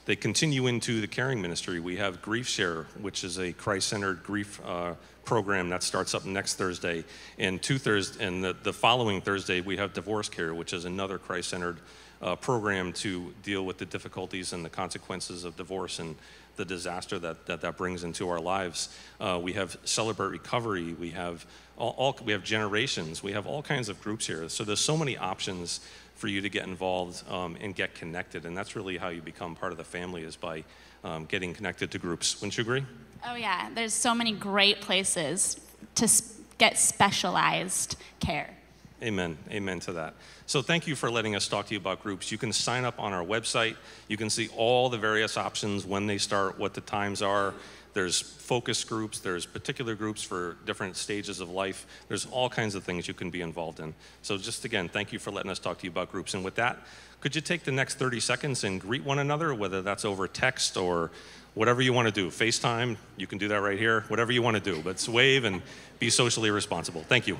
they 0.07 0.15
continue 0.15 0.67
into 0.67 1.01
the 1.01 1.07
caring 1.07 1.41
ministry. 1.41 1.81
We 1.81 1.97
have 1.97 2.21
Grief 2.21 2.47
Share, 2.47 2.83
which 3.01 3.25
is 3.25 3.39
a 3.39 3.51
Christ-centered 3.51 4.23
grief 4.23 4.61
uh, 4.65 4.93
program 5.25 5.67
that 5.69 5.83
starts 5.83 6.15
up 6.15 6.23
next 6.23 6.55
Thursday, 6.55 7.03
and 7.37 7.61
two 7.61 7.77
Thursday, 7.77 8.25
and 8.25 8.41
the, 8.41 8.55
the 8.63 8.71
following 8.71 9.19
Thursday 9.19 9.59
we 9.59 9.75
have 9.75 9.93
Divorce 9.93 10.29
Care, 10.29 10.53
which 10.53 10.71
is 10.71 10.85
another 10.85 11.17
Christ-centered 11.17 11.79
uh, 12.21 12.37
program 12.37 12.93
to 12.93 13.33
deal 13.43 13.65
with 13.65 13.79
the 13.79 13.85
difficulties 13.85 14.53
and 14.53 14.63
the 14.63 14.69
consequences 14.69 15.43
of 15.43 15.57
divorce 15.57 15.99
and 15.99 16.15
the 16.55 16.63
disaster 16.63 17.19
that 17.19 17.45
that, 17.45 17.59
that 17.59 17.75
brings 17.75 18.05
into 18.05 18.29
our 18.29 18.39
lives. 18.39 18.87
Uh, 19.19 19.37
we 19.43 19.53
have 19.53 19.77
Celebrate 19.83 20.29
Recovery. 20.29 20.93
We 20.93 21.09
have 21.11 21.45
all, 21.77 21.93
all, 21.97 22.19
we 22.23 22.31
have 22.31 22.45
generations. 22.45 23.21
We 23.21 23.33
have 23.33 23.45
all 23.45 23.61
kinds 23.61 23.89
of 23.89 24.01
groups 24.01 24.25
here. 24.25 24.47
So 24.47 24.63
there's 24.63 24.79
so 24.79 24.95
many 24.95 25.17
options 25.17 25.81
for 26.17 26.27
you 26.27 26.41
to 26.41 26.49
get 26.49 26.65
involved 26.67 27.23
um, 27.29 27.55
and 27.61 27.73
get 27.73 27.95
connected. 27.95 28.45
And 28.45 28.57
that's 28.57 28.75
really 28.75 28.97
how 28.97 29.09
you 29.09 29.21
become 29.21 29.55
part 29.55 29.71
of 29.71 29.77
the 29.77 29.83
family 29.83 30.23
is 30.23 30.35
by 30.35 30.63
um, 31.03 31.25
getting 31.25 31.53
connected 31.53 31.91
to 31.91 31.99
groups. 31.99 32.41
Wouldn't 32.41 32.57
you 32.57 32.63
agree? 32.63 32.85
Oh, 33.25 33.35
yeah. 33.35 33.69
There's 33.73 33.93
so 33.93 34.13
many 34.13 34.31
great 34.33 34.81
places 34.81 35.59
to 35.95 36.11
get 36.57 36.77
specialized 36.77 37.95
care. 38.19 38.49
Amen. 39.03 39.37
Amen 39.51 39.79
to 39.81 39.93
that. 39.93 40.15
So 40.47 40.63
thank 40.63 40.87
you 40.87 40.95
for 40.95 41.11
letting 41.11 41.35
us 41.35 41.47
talk 41.47 41.67
to 41.67 41.73
you 41.73 41.79
about 41.79 42.01
groups. 42.01 42.31
You 42.31 42.39
can 42.39 42.51
sign 42.51 42.83
up 42.83 42.99
on 42.99 43.13
our 43.13 43.23
website. 43.23 43.75
You 44.07 44.17
can 44.17 44.29
see 44.29 44.49
all 44.57 44.89
the 44.89 44.97
various 44.97 45.37
options, 45.37 45.85
when 45.85 46.07
they 46.07 46.17
start, 46.17 46.57
what 46.57 46.73
the 46.73 46.81
times 46.81 47.21
are. 47.21 47.53
There's 47.93 48.19
focus 48.19 48.83
groups, 48.83 49.19
there's 49.19 49.45
particular 49.45 49.95
groups 49.95 50.21
for 50.21 50.57
different 50.65 50.95
stages 50.95 51.39
of 51.39 51.49
life. 51.49 51.85
There's 52.07 52.25
all 52.27 52.49
kinds 52.49 52.75
of 52.75 52.83
things 52.83 53.07
you 53.07 53.13
can 53.13 53.29
be 53.29 53.41
involved 53.41 53.79
in. 53.79 53.93
So 54.21 54.37
just 54.37 54.65
again, 54.65 54.87
thank 54.87 55.11
you 55.11 55.19
for 55.19 55.31
letting 55.31 55.51
us 55.51 55.59
talk 55.59 55.79
to 55.79 55.83
you 55.85 55.91
about 55.91 56.11
groups. 56.11 56.33
And 56.33 56.43
with 56.43 56.55
that, 56.55 56.77
could 57.19 57.35
you 57.35 57.41
take 57.41 57.63
the 57.63 57.71
next 57.71 57.95
30 57.95 58.19
seconds 58.19 58.63
and 58.63 58.79
greet 58.79 59.03
one 59.03 59.19
another, 59.19 59.53
whether 59.55 59.81
that's 59.81 60.05
over 60.05 60.27
text 60.27 60.77
or 60.77 61.11
whatever 61.57 61.81
you 61.81 61.91
want 61.91 62.07
to 62.07 62.11
do. 62.11 62.29
FaceTime, 62.29 62.97
you 63.17 63.25
can 63.25 63.39
do 63.39 63.47
that 63.47 63.61
right 63.61 63.79
here, 63.79 64.01
whatever 64.09 64.31
you 64.31 64.43
want 64.43 64.55
to 64.55 64.61
do. 64.61 64.81
But 64.81 65.05
wave 65.09 65.43
and 65.43 65.61
be 65.97 66.11
socially 66.11 66.51
responsible. 66.51 67.01
Thank 67.01 67.27
you. 67.27 67.37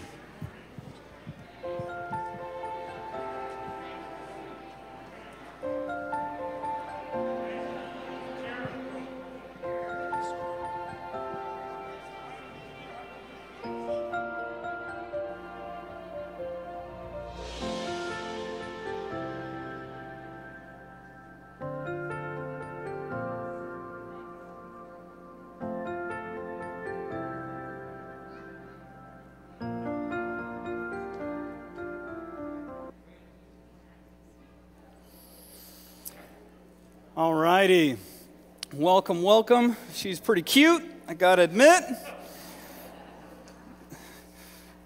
Welcome, 39.07 39.23
welcome. 39.23 39.77
She's 39.93 40.19
pretty 40.19 40.41
cute, 40.41 40.83
I 41.07 41.13
gotta 41.13 41.43
admit. 41.43 41.81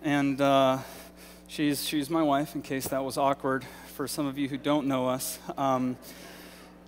And 0.04 0.40
uh, 0.40 0.78
she's, 1.48 1.84
she's 1.84 2.08
my 2.08 2.22
wife, 2.22 2.54
in 2.54 2.62
case 2.62 2.88
that 2.90 3.04
was 3.04 3.18
awkward 3.18 3.66
for 3.96 4.08
some 4.08 4.28
of 4.28 4.38
you 4.38 4.48
who 4.48 4.58
don't 4.58 4.86
know 4.86 5.08
us. 5.08 5.40
Um, 5.58 5.98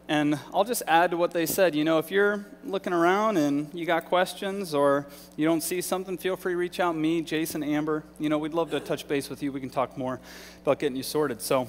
and 0.07 0.39
I'll 0.53 0.63
just 0.63 0.83
add 0.85 1.09
to 1.09 1.17
what 1.17 1.31
they 1.31 1.47
said. 1.47 1.73
You 1.73 1.83
know, 1.83 1.97
if 1.97 2.11
you're 2.11 2.45
looking 2.63 2.93
around 2.93 3.37
and 3.37 3.67
you 3.73 3.87
got 3.87 4.05
questions 4.05 4.75
or 4.75 5.07
you 5.35 5.47
don't 5.47 5.61
see 5.61 5.81
something, 5.81 6.19
feel 6.19 6.35
free 6.35 6.53
to 6.53 6.57
reach 6.57 6.79
out 6.79 6.95
me, 6.95 7.23
Jason, 7.23 7.63
Amber. 7.63 8.03
You 8.19 8.29
know, 8.29 8.37
we'd 8.37 8.53
love 8.53 8.69
to 8.69 8.79
touch 8.79 9.07
base 9.07 9.27
with 9.27 9.41
you. 9.41 9.51
We 9.51 9.59
can 9.59 9.71
talk 9.71 9.97
more 9.97 10.19
about 10.61 10.77
getting 10.77 10.97
you 10.97 11.01
sorted. 11.01 11.41
So, 11.41 11.67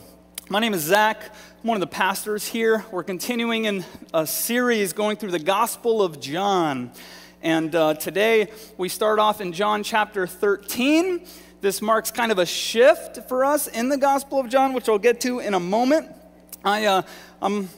my 0.50 0.60
name 0.60 0.74
is 0.74 0.82
Zach. 0.82 1.34
I'm 1.62 1.68
one 1.68 1.76
of 1.76 1.80
the 1.80 1.86
pastors 1.86 2.46
here. 2.46 2.84
We're 2.90 3.02
continuing 3.02 3.64
in 3.64 3.84
a 4.12 4.26
series 4.26 4.92
going 4.92 5.16
through 5.16 5.30
the 5.30 5.38
Gospel 5.38 6.02
of 6.02 6.20
John. 6.20 6.92
And 7.40 7.74
uh, 7.74 7.94
today 7.94 8.50
we 8.76 8.90
start 8.90 9.18
off 9.18 9.40
in 9.40 9.54
John 9.54 9.82
chapter 9.82 10.26
13. 10.26 11.26
This 11.62 11.80
marks 11.80 12.10
kind 12.10 12.30
of 12.30 12.38
a 12.38 12.44
shift 12.44 13.26
for 13.26 13.44
us 13.44 13.68
in 13.68 13.88
the 13.88 13.96
Gospel 13.96 14.38
of 14.38 14.50
John, 14.50 14.74
which 14.74 14.86
I'll 14.86 14.98
get 14.98 15.22
to 15.22 15.38
in 15.38 15.54
a 15.54 15.60
moment. 15.60 16.14
I, 16.62 16.84
uh, 16.84 17.02
I'm 17.40 17.70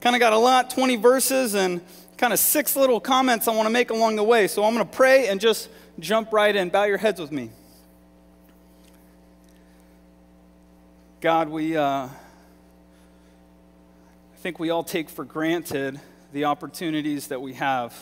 kind 0.00 0.16
of 0.16 0.20
got 0.20 0.32
a 0.32 0.38
lot, 0.38 0.70
20 0.70 0.96
verses, 0.96 1.54
and 1.54 1.80
kind 2.16 2.32
of 2.32 2.40
six 2.40 2.74
little 2.74 2.98
comments 2.98 3.46
I 3.46 3.54
want 3.54 3.66
to 3.66 3.72
make 3.72 3.90
along 3.90 4.16
the 4.16 4.24
way. 4.24 4.48
So 4.48 4.64
I'm 4.64 4.74
going 4.74 4.86
to 4.86 4.96
pray 4.96 5.28
and 5.28 5.40
just 5.40 5.68
jump 6.00 6.32
right 6.32 6.54
in. 6.54 6.70
Bow 6.70 6.84
your 6.84 6.98
heads 6.98 7.20
with 7.20 7.30
me. 7.30 7.50
God, 11.20 11.50
we, 11.50 11.76
uh, 11.76 11.84
I 11.84 12.08
think 14.38 14.58
we 14.58 14.70
all 14.70 14.82
take 14.82 15.10
for 15.10 15.22
granted 15.22 16.00
the 16.32 16.46
opportunities 16.46 17.26
that 17.26 17.42
we 17.42 17.52
have, 17.52 17.94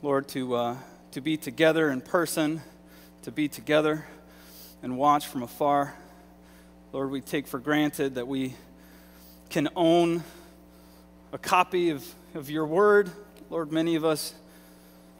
Lord, 0.00 0.28
to, 0.28 0.54
uh, 0.54 0.76
to 1.10 1.20
be 1.20 1.36
together 1.36 1.90
in 1.90 2.00
person, 2.00 2.62
to 3.22 3.32
be 3.32 3.48
together 3.48 4.06
and 4.80 4.96
watch 4.96 5.26
from 5.26 5.42
afar. 5.42 5.96
Lord, 6.92 7.10
we 7.10 7.20
take 7.20 7.48
for 7.48 7.58
granted 7.58 8.14
that 8.14 8.28
we 8.28 8.54
can 9.50 9.68
own 9.74 10.22
a 11.32 11.38
copy 11.38 11.90
of, 11.90 12.06
of 12.36 12.48
your 12.48 12.64
word. 12.64 13.10
Lord, 13.50 13.72
many 13.72 13.96
of 13.96 14.04
us, 14.04 14.34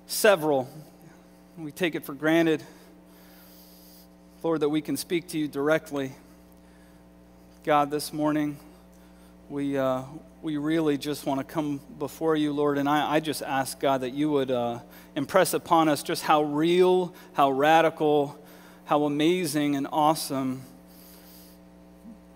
several. 0.06 0.68
We 1.58 1.72
take 1.72 1.96
it 1.96 2.04
for 2.04 2.14
granted, 2.14 2.62
Lord, 4.44 4.60
that 4.60 4.68
we 4.68 4.80
can 4.80 4.96
speak 4.96 5.26
to 5.30 5.38
you 5.38 5.48
directly. 5.48 6.12
God, 7.64 7.92
this 7.92 8.12
morning, 8.12 8.58
we, 9.48 9.78
uh, 9.78 10.02
we 10.42 10.56
really 10.56 10.98
just 10.98 11.24
want 11.24 11.38
to 11.38 11.44
come 11.44 11.80
before 11.96 12.34
you, 12.34 12.52
Lord. 12.52 12.76
And 12.76 12.88
I, 12.88 13.14
I 13.14 13.20
just 13.20 13.40
ask, 13.40 13.78
God, 13.78 14.00
that 14.00 14.10
you 14.10 14.32
would 14.32 14.50
uh, 14.50 14.80
impress 15.14 15.54
upon 15.54 15.88
us 15.88 16.02
just 16.02 16.24
how 16.24 16.42
real, 16.42 17.14
how 17.34 17.52
radical, 17.52 18.36
how 18.84 19.04
amazing 19.04 19.76
and 19.76 19.86
awesome 19.92 20.62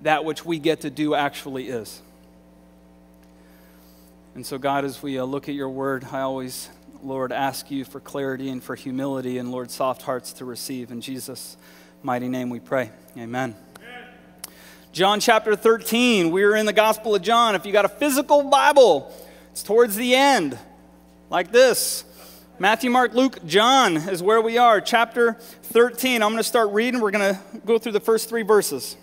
that 0.02 0.24
which 0.24 0.44
we 0.44 0.60
get 0.60 0.82
to 0.82 0.90
do 0.90 1.16
actually 1.16 1.70
is. 1.70 2.00
And 4.36 4.46
so, 4.46 4.58
God, 4.58 4.84
as 4.84 5.02
we 5.02 5.18
uh, 5.18 5.24
look 5.24 5.48
at 5.48 5.56
your 5.56 5.70
word, 5.70 6.06
I 6.12 6.20
always, 6.20 6.68
Lord, 7.02 7.32
ask 7.32 7.68
you 7.68 7.84
for 7.84 7.98
clarity 7.98 8.48
and 8.48 8.62
for 8.62 8.76
humility 8.76 9.38
and, 9.38 9.50
Lord, 9.50 9.72
soft 9.72 10.02
hearts 10.02 10.34
to 10.34 10.44
receive. 10.44 10.92
In 10.92 11.00
Jesus' 11.00 11.56
mighty 12.04 12.28
name 12.28 12.48
we 12.48 12.60
pray. 12.60 12.92
Amen. 13.18 13.56
John 14.96 15.20
chapter 15.20 15.54
13. 15.54 16.30
We're 16.30 16.56
in 16.56 16.64
the 16.64 16.72
Gospel 16.72 17.14
of 17.14 17.20
John. 17.20 17.54
If 17.54 17.66
you 17.66 17.72
got 17.74 17.84
a 17.84 17.88
physical 17.90 18.44
Bible, 18.44 19.12
it's 19.52 19.62
towards 19.62 19.94
the 19.94 20.14
end, 20.14 20.58
like 21.28 21.52
this. 21.52 22.02
Matthew, 22.58 22.88
Mark, 22.88 23.12
Luke, 23.12 23.44
John 23.44 23.98
is 23.98 24.22
where 24.22 24.40
we 24.40 24.56
are. 24.56 24.80
Chapter 24.80 25.34
13. 25.34 26.22
I'm 26.22 26.30
going 26.30 26.38
to 26.38 26.42
start 26.42 26.70
reading. 26.70 27.02
We're 27.02 27.10
going 27.10 27.34
to 27.34 27.40
go 27.66 27.76
through 27.76 27.92
the 27.92 28.00
first 28.00 28.30
three 28.30 28.40
verses. 28.40 28.96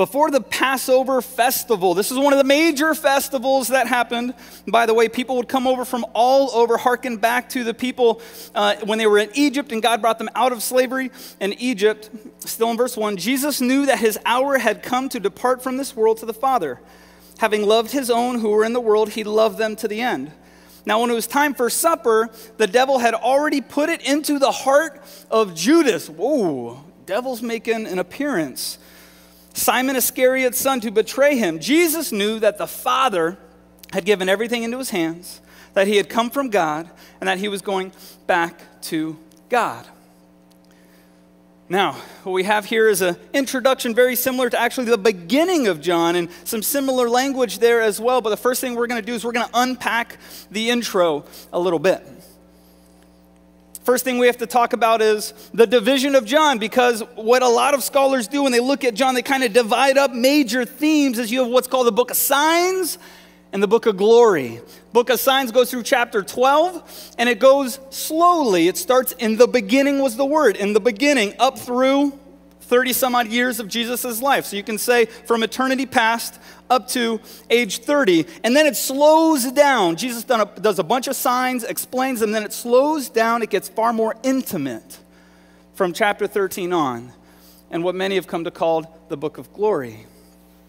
Before 0.00 0.30
the 0.30 0.40
Passover 0.40 1.20
festival. 1.20 1.92
This 1.92 2.10
is 2.10 2.18
one 2.18 2.32
of 2.32 2.38
the 2.38 2.44
major 2.44 2.94
festivals 2.94 3.68
that 3.68 3.86
happened. 3.86 4.32
By 4.66 4.86
the 4.86 4.94
way, 4.94 5.10
people 5.10 5.36
would 5.36 5.46
come 5.46 5.66
over 5.66 5.84
from 5.84 6.06
all 6.14 6.50
over, 6.52 6.78
harken 6.78 7.18
back 7.18 7.50
to 7.50 7.64
the 7.64 7.74
people 7.74 8.22
uh, 8.54 8.76
when 8.84 8.96
they 8.96 9.06
were 9.06 9.18
in 9.18 9.28
Egypt 9.34 9.72
and 9.72 9.82
God 9.82 10.00
brought 10.00 10.16
them 10.16 10.30
out 10.34 10.52
of 10.52 10.62
slavery 10.62 11.10
in 11.38 11.52
Egypt. 11.52 12.08
Still 12.38 12.70
in 12.70 12.78
verse 12.78 12.96
1 12.96 13.18
Jesus 13.18 13.60
knew 13.60 13.84
that 13.84 13.98
his 13.98 14.18
hour 14.24 14.56
had 14.56 14.82
come 14.82 15.10
to 15.10 15.20
depart 15.20 15.62
from 15.62 15.76
this 15.76 15.94
world 15.94 16.16
to 16.16 16.24
the 16.24 16.32
Father. 16.32 16.80
Having 17.36 17.66
loved 17.66 17.90
his 17.90 18.08
own 18.08 18.40
who 18.40 18.48
were 18.48 18.64
in 18.64 18.72
the 18.72 18.80
world, 18.80 19.10
he 19.10 19.22
loved 19.22 19.58
them 19.58 19.76
to 19.76 19.86
the 19.86 20.00
end. 20.00 20.32
Now, 20.86 21.02
when 21.02 21.10
it 21.10 21.14
was 21.14 21.26
time 21.26 21.52
for 21.52 21.68
supper, 21.68 22.30
the 22.56 22.66
devil 22.66 23.00
had 23.00 23.12
already 23.12 23.60
put 23.60 23.90
it 23.90 24.00
into 24.00 24.38
the 24.38 24.50
heart 24.50 25.04
of 25.30 25.54
Judas. 25.54 26.08
Whoa, 26.08 26.82
devil's 27.04 27.42
making 27.42 27.86
an 27.86 27.98
appearance. 27.98 28.78
Simon 29.52 29.96
Iscariot's 29.96 30.58
son 30.58 30.80
to 30.80 30.90
betray 30.90 31.36
him. 31.36 31.58
Jesus 31.58 32.12
knew 32.12 32.38
that 32.38 32.58
the 32.58 32.66
Father 32.66 33.38
had 33.92 34.04
given 34.04 34.28
everything 34.28 34.62
into 34.62 34.78
his 34.78 34.90
hands, 34.90 35.40
that 35.74 35.86
he 35.86 35.96
had 35.96 36.08
come 36.08 36.30
from 36.30 36.50
God, 36.50 36.88
and 37.20 37.28
that 37.28 37.38
he 37.38 37.48
was 37.48 37.62
going 37.62 37.92
back 38.26 38.60
to 38.82 39.18
God. 39.48 39.86
Now, 41.68 41.92
what 42.24 42.32
we 42.32 42.42
have 42.44 42.64
here 42.64 42.88
is 42.88 43.00
an 43.00 43.16
introduction 43.32 43.94
very 43.94 44.16
similar 44.16 44.50
to 44.50 44.60
actually 44.60 44.86
the 44.86 44.98
beginning 44.98 45.68
of 45.68 45.80
John 45.80 46.16
and 46.16 46.28
some 46.42 46.62
similar 46.62 47.08
language 47.08 47.60
there 47.60 47.80
as 47.80 48.00
well. 48.00 48.20
But 48.20 48.30
the 48.30 48.36
first 48.36 48.60
thing 48.60 48.74
we're 48.74 48.88
going 48.88 49.00
to 49.00 49.06
do 49.06 49.14
is 49.14 49.24
we're 49.24 49.30
going 49.30 49.46
to 49.46 49.52
unpack 49.54 50.18
the 50.50 50.68
intro 50.70 51.24
a 51.52 51.60
little 51.60 51.78
bit. 51.78 52.04
First 53.90 54.04
thing 54.04 54.18
we 54.18 54.28
have 54.28 54.36
to 54.36 54.46
talk 54.46 54.72
about 54.72 55.02
is 55.02 55.34
the 55.52 55.66
division 55.66 56.14
of 56.14 56.24
John, 56.24 56.58
because 56.58 57.00
what 57.16 57.42
a 57.42 57.48
lot 57.48 57.74
of 57.74 57.82
scholars 57.82 58.28
do 58.28 58.44
when 58.44 58.52
they 58.52 58.60
look 58.60 58.84
at 58.84 58.94
John, 58.94 59.16
they 59.16 59.22
kind 59.22 59.42
of 59.42 59.52
divide 59.52 59.98
up 59.98 60.14
major 60.14 60.64
themes 60.64 61.18
as 61.18 61.32
you 61.32 61.40
have 61.40 61.48
what's 61.48 61.66
called 61.66 61.88
the 61.88 61.92
book 61.92 62.12
of 62.12 62.16
signs 62.16 62.98
and 63.52 63.60
the 63.60 63.66
book 63.66 63.86
of 63.86 63.96
glory. 63.96 64.60
Book 64.92 65.10
of 65.10 65.18
signs 65.18 65.50
goes 65.50 65.72
through 65.72 65.82
chapter 65.82 66.22
12 66.22 67.14
and 67.18 67.28
it 67.28 67.40
goes 67.40 67.80
slowly. 67.90 68.68
It 68.68 68.76
starts 68.76 69.10
in 69.18 69.36
the 69.36 69.48
beginning 69.48 69.98
was 69.98 70.16
the 70.16 70.24
word, 70.24 70.54
in 70.54 70.72
the 70.72 70.78
beginning 70.78 71.34
up 71.40 71.58
through 71.58 72.16
30 72.70 72.92
some 72.92 73.16
odd 73.16 73.26
years 73.26 73.58
of 73.58 73.66
Jesus' 73.66 74.22
life. 74.22 74.46
So 74.46 74.56
you 74.56 74.62
can 74.62 74.78
say 74.78 75.06
from 75.06 75.42
eternity 75.42 75.86
past 75.86 76.40
up 76.70 76.86
to 76.90 77.20
age 77.50 77.78
30. 77.78 78.26
And 78.44 78.54
then 78.54 78.64
it 78.64 78.76
slows 78.76 79.50
down. 79.50 79.96
Jesus 79.96 80.24
a, 80.30 80.48
does 80.60 80.78
a 80.78 80.84
bunch 80.84 81.08
of 81.08 81.16
signs, 81.16 81.64
explains 81.64 82.20
them, 82.20 82.30
then 82.30 82.44
it 82.44 82.52
slows 82.52 83.08
down. 83.08 83.42
It 83.42 83.50
gets 83.50 83.68
far 83.68 83.92
more 83.92 84.14
intimate 84.22 85.00
from 85.74 85.92
chapter 85.92 86.28
13 86.28 86.72
on, 86.72 87.12
and 87.72 87.82
what 87.82 87.96
many 87.96 88.14
have 88.14 88.28
come 88.28 88.44
to 88.44 88.52
call 88.52 89.04
the 89.08 89.16
book 89.16 89.36
of 89.36 89.52
glory. 89.52 90.06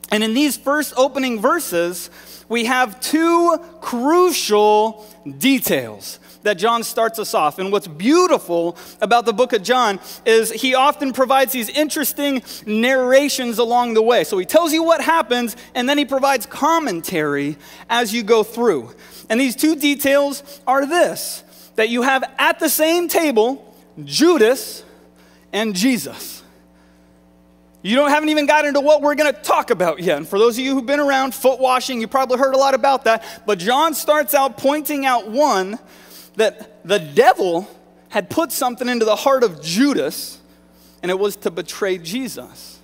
And 0.09 0.23
in 0.23 0.33
these 0.33 0.57
first 0.57 0.95
opening 0.97 1.39
verses, 1.39 2.09
we 2.49 2.65
have 2.65 2.99
two 2.99 3.59
crucial 3.79 5.05
details 5.37 6.19
that 6.43 6.55
John 6.55 6.83
starts 6.83 7.19
us 7.19 7.33
off. 7.33 7.59
And 7.59 7.71
what's 7.71 7.87
beautiful 7.87 8.77
about 9.01 9.25
the 9.25 9.33
book 9.33 9.53
of 9.53 9.63
John 9.63 9.99
is 10.25 10.51
he 10.51 10.75
often 10.75 11.13
provides 11.13 11.53
these 11.53 11.69
interesting 11.69 12.43
narrations 12.65 13.57
along 13.57 13.93
the 13.93 14.01
way. 14.01 14.23
So 14.23 14.37
he 14.37 14.45
tells 14.45 14.73
you 14.73 14.83
what 14.83 15.01
happens, 15.01 15.55
and 15.75 15.87
then 15.87 15.97
he 15.97 16.05
provides 16.05 16.45
commentary 16.45 17.57
as 17.89 18.13
you 18.13 18.23
go 18.23 18.43
through. 18.43 18.93
And 19.29 19.39
these 19.39 19.55
two 19.55 19.75
details 19.75 20.61
are 20.67 20.85
this 20.85 21.43
that 21.75 21.89
you 21.89 22.01
have 22.01 22.23
at 22.37 22.59
the 22.59 22.69
same 22.69 23.07
table 23.07 23.75
Judas 24.03 24.83
and 25.53 25.75
Jesus. 25.75 26.43
You 27.81 27.95
don't 27.95 28.09
haven't 28.09 28.29
even 28.29 28.45
got 28.45 28.65
into 28.65 28.79
what 28.79 29.01
we're 29.01 29.15
going 29.15 29.33
to 29.33 29.41
talk 29.41 29.71
about 29.71 29.99
yet. 29.99 30.17
And 30.17 30.27
for 30.27 30.37
those 30.37 30.57
of 30.57 30.63
you 30.63 30.75
who've 30.75 30.85
been 30.85 30.99
around 30.99 31.33
foot 31.33 31.59
washing, 31.59 31.99
you 31.99 32.07
probably 32.07 32.37
heard 32.37 32.53
a 32.53 32.57
lot 32.57 32.75
about 32.75 33.05
that. 33.05 33.23
But 33.47 33.57
John 33.57 33.95
starts 33.95 34.35
out 34.35 34.57
pointing 34.57 35.05
out 35.05 35.29
one 35.29 35.79
that 36.35 36.85
the 36.85 36.99
devil 36.99 37.67
had 38.09 38.29
put 38.29 38.51
something 38.51 38.89
into 38.89 39.05
the 39.05 39.15
heart 39.15 39.43
of 39.43 39.61
Judas, 39.61 40.39
and 41.01 41.09
it 41.09 41.17
was 41.17 41.35
to 41.37 41.51
betray 41.51 41.97
Jesus. 41.97 42.79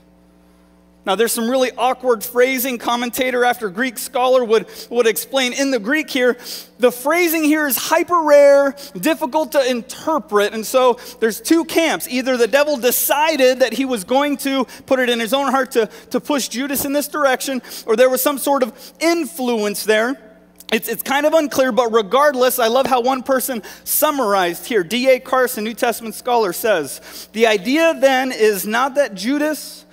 Now, 1.07 1.15
there's 1.15 1.31
some 1.31 1.49
really 1.49 1.71
awkward 1.77 2.21
phrasing. 2.21 2.77
Commentator 2.77 3.45
after 3.45 3.69
Greek 3.69 3.97
scholar 3.97 4.43
would, 4.43 4.67
would 4.89 5.07
explain 5.07 5.53
in 5.53 5.71
the 5.71 5.79
Greek 5.79 6.09
here. 6.09 6.37
The 6.79 6.91
phrasing 6.91 7.45
here 7.45 7.65
is 7.65 7.77
hyper 7.77 8.23
rare, 8.23 8.75
difficult 8.93 9.53
to 9.53 9.69
interpret. 9.69 10.53
And 10.53 10.65
so 10.65 10.99
there's 11.21 11.39
two 11.39 11.63
camps. 11.63 12.09
Either 12.09 12.35
the 12.35 12.45
devil 12.45 12.75
decided 12.75 13.59
that 13.59 13.71
he 13.71 13.85
was 13.85 14.03
going 14.03 14.35
to 14.37 14.65
put 14.85 14.99
it 14.99 15.07
in 15.07 15.21
his 15.21 15.33
own 15.33 15.49
heart 15.49 15.71
to, 15.71 15.85
to 16.09 16.19
push 16.19 16.49
Judas 16.49 16.83
in 16.83 16.91
this 16.91 17.07
direction, 17.07 17.61
or 17.85 17.95
there 17.95 18.09
was 18.09 18.21
some 18.21 18.37
sort 18.37 18.61
of 18.61 18.93
influence 18.99 19.85
there. 19.85 20.26
It's, 20.72 20.89
it's 20.89 21.03
kind 21.03 21.26
of 21.26 21.34
unclear, 21.34 21.72
but 21.72 21.93
regardless, 21.93 22.59
I 22.59 22.68
love 22.68 22.88
how 22.88 22.99
one 22.99 23.24
person 23.24 23.63
summarized 23.86 24.65
here. 24.65 24.84
D.A. 24.84 25.20
Carson, 25.20 25.63
New 25.63 25.74
Testament 25.74 26.13
scholar, 26.13 26.51
says 26.51 27.30
The 27.32 27.47
idea 27.47 27.93
then 27.97 28.34
is 28.34 28.65
not 28.65 28.95
that 28.95 29.15
Judas 29.15 29.86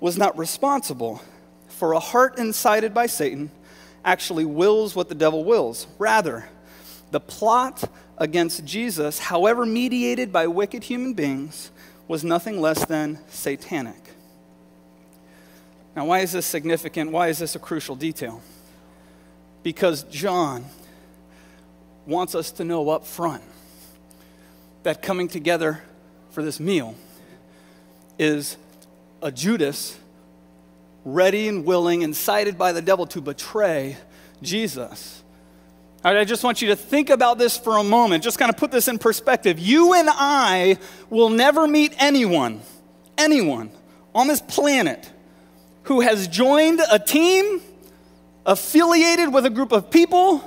was 0.00 0.16
not 0.16 0.38
responsible, 0.38 1.22
for 1.68 1.92
a 1.92 2.00
heart 2.00 2.38
incited 2.38 2.94
by 2.94 3.06
Satan 3.06 3.50
actually 4.04 4.44
wills 4.44 4.94
what 4.94 5.08
the 5.08 5.14
devil 5.14 5.44
wills. 5.44 5.86
Rather, 5.98 6.48
the 7.10 7.20
plot 7.20 7.84
against 8.18 8.64
Jesus, 8.64 9.18
however 9.18 9.66
mediated 9.66 10.32
by 10.32 10.46
wicked 10.46 10.84
human 10.84 11.14
beings, 11.14 11.70
was 12.06 12.22
nothing 12.22 12.60
less 12.60 12.84
than 12.84 13.18
satanic. 13.28 13.96
Now, 15.96 16.06
why 16.06 16.20
is 16.20 16.32
this 16.32 16.46
significant? 16.46 17.12
Why 17.12 17.28
is 17.28 17.38
this 17.38 17.54
a 17.54 17.58
crucial 17.58 17.96
detail? 17.96 18.42
Because 19.64 20.04
John 20.04 20.64
wants 22.06 22.36
us 22.36 22.52
to 22.52 22.64
know 22.64 22.90
up 22.90 23.04
front 23.04 23.42
that 24.84 25.02
coming 25.02 25.26
together 25.26 25.82
for 26.30 26.44
this 26.44 26.60
meal 26.60 26.94
is 28.18 28.56
a 29.22 29.32
Judas 29.32 29.98
ready 31.04 31.48
and 31.48 31.64
willing, 31.64 32.02
incited 32.02 32.56
by 32.56 32.72
the 32.72 32.82
devil 32.82 33.06
to 33.06 33.20
betray 33.20 33.96
Jesus. 34.42 35.22
I 36.04 36.24
just 36.24 36.44
want 36.44 36.60
you 36.60 36.68
to 36.68 36.76
think 36.76 37.08
about 37.08 37.38
this 37.38 37.56
for 37.56 37.78
a 37.78 37.82
moment, 37.82 38.22
just 38.22 38.38
kind 38.38 38.50
of 38.50 38.58
put 38.58 38.70
this 38.70 38.88
in 38.88 38.98
perspective. 38.98 39.58
You 39.58 39.94
and 39.94 40.08
I 40.10 40.76
will 41.08 41.30
never 41.30 41.66
meet 41.66 41.94
anyone, 41.98 42.60
anyone 43.16 43.70
on 44.14 44.28
this 44.28 44.42
planet 44.42 45.10
who 45.84 46.02
has 46.02 46.28
joined 46.28 46.82
a 46.90 46.98
team 46.98 47.62
affiliated 48.46 49.32
with 49.32 49.46
a 49.46 49.50
group 49.50 49.72
of 49.72 49.90
people, 49.90 50.42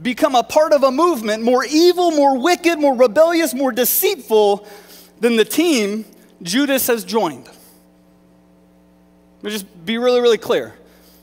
become 0.00 0.34
a 0.34 0.42
part 0.42 0.72
of 0.72 0.82
a 0.82 0.90
movement 0.90 1.42
more 1.42 1.64
evil, 1.64 2.10
more 2.10 2.38
wicked, 2.38 2.78
more 2.78 2.94
rebellious, 2.94 3.54
more 3.54 3.72
deceitful 3.72 4.66
than 5.20 5.36
the 5.36 5.44
team 5.44 6.04
Judas 6.42 6.86
has 6.86 7.04
joined. 7.04 7.46
Let 7.46 9.44
me 9.44 9.50
just 9.50 9.86
be 9.86 9.98
really, 9.98 10.20
really 10.20 10.38
clear. 10.38 10.74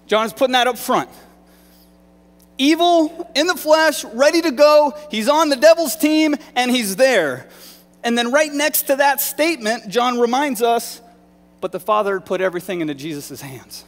John 0.08 0.26
is 0.26 0.34
putting 0.34 0.54
that 0.54 0.68
up 0.68 0.78
front. 0.78 1.10
Evil 2.58 3.32
in 3.36 3.48
the 3.48 3.56
flesh, 3.56 4.04
ready 4.06 4.42
to 4.42 4.52
go. 4.52 4.94
He's 5.10 5.28
on 5.28 5.50
the 5.50 5.56
devil's 5.56 5.96
team 5.96 6.36
and 6.56 6.70
he's 6.70 6.96
there. 6.96 7.48
And 8.04 8.18
then, 8.18 8.32
right 8.32 8.52
next 8.52 8.84
to 8.84 8.98
that 8.98 9.22
statement, 9.22 9.88
John 9.88 10.20
reminds 10.20 10.62
us, 10.62 11.02
but 11.62 11.72
the 11.72 11.80
Father 11.80 12.20
put 12.20 12.42
everything 12.42 12.82
into 12.82 12.94
Jesus' 12.94 13.40
hands 13.40 13.86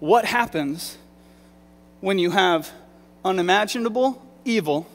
what 0.00 0.24
happens 0.24 0.98
when 2.00 2.18
you 2.18 2.30
have 2.30 2.72
unimaginable 3.24 4.20
evil 4.44 4.86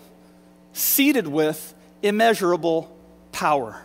seated 0.74 1.28
with 1.28 1.74
immeasurable 2.02 2.96
power 3.32 3.80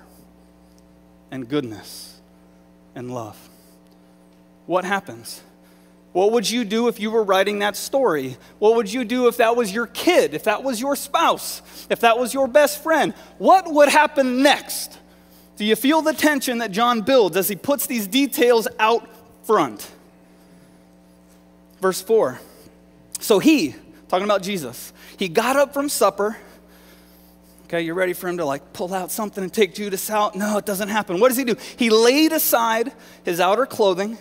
and 1.30 1.48
goodness 1.48 2.20
and 2.94 3.12
love. 3.12 3.36
What 4.66 4.84
happens? 4.84 5.42
What 6.12 6.32
would 6.32 6.50
you 6.50 6.64
do 6.64 6.88
if 6.88 6.98
you 6.98 7.10
were 7.10 7.22
writing 7.22 7.60
that 7.60 7.76
story? 7.76 8.36
What 8.58 8.74
would 8.74 8.92
you 8.92 9.04
do 9.04 9.28
if 9.28 9.36
that 9.36 9.54
was 9.54 9.72
your 9.72 9.86
kid, 9.86 10.34
if 10.34 10.44
that 10.44 10.64
was 10.64 10.80
your 10.80 10.96
spouse, 10.96 11.62
if 11.88 12.00
that 12.00 12.18
was 12.18 12.34
your 12.34 12.48
best 12.48 12.82
friend? 12.82 13.14
What 13.38 13.72
would 13.72 13.88
happen 13.88 14.42
next? 14.42 14.98
Do 15.56 15.64
you 15.64 15.76
feel 15.76 16.02
the 16.02 16.12
tension 16.12 16.58
that 16.58 16.72
John 16.72 17.02
builds 17.02 17.36
as 17.36 17.48
he 17.48 17.54
puts 17.54 17.86
these 17.86 18.08
details 18.08 18.66
out 18.78 19.08
front? 19.44 19.88
Verse 21.80 22.00
4. 22.02 22.40
So 23.20 23.38
he, 23.38 23.74
talking 24.08 24.24
about 24.24 24.42
Jesus, 24.42 24.92
he 25.16 25.28
got 25.28 25.56
up 25.56 25.74
from 25.74 25.88
supper. 25.88 26.36
Okay, 27.64 27.82
you're 27.82 27.94
ready 27.94 28.12
for 28.12 28.28
him 28.28 28.38
to 28.38 28.44
like 28.44 28.72
pull 28.72 28.92
out 28.92 29.10
something 29.10 29.42
and 29.44 29.52
take 29.52 29.74
Judas 29.74 30.10
out? 30.10 30.34
No, 30.34 30.58
it 30.58 30.66
doesn't 30.66 30.88
happen. 30.88 31.20
What 31.20 31.28
does 31.28 31.36
he 31.36 31.44
do? 31.44 31.56
He 31.76 31.90
laid 31.90 32.32
aside 32.32 32.92
his 33.24 33.40
outer 33.40 33.66
clothing, 33.66 34.18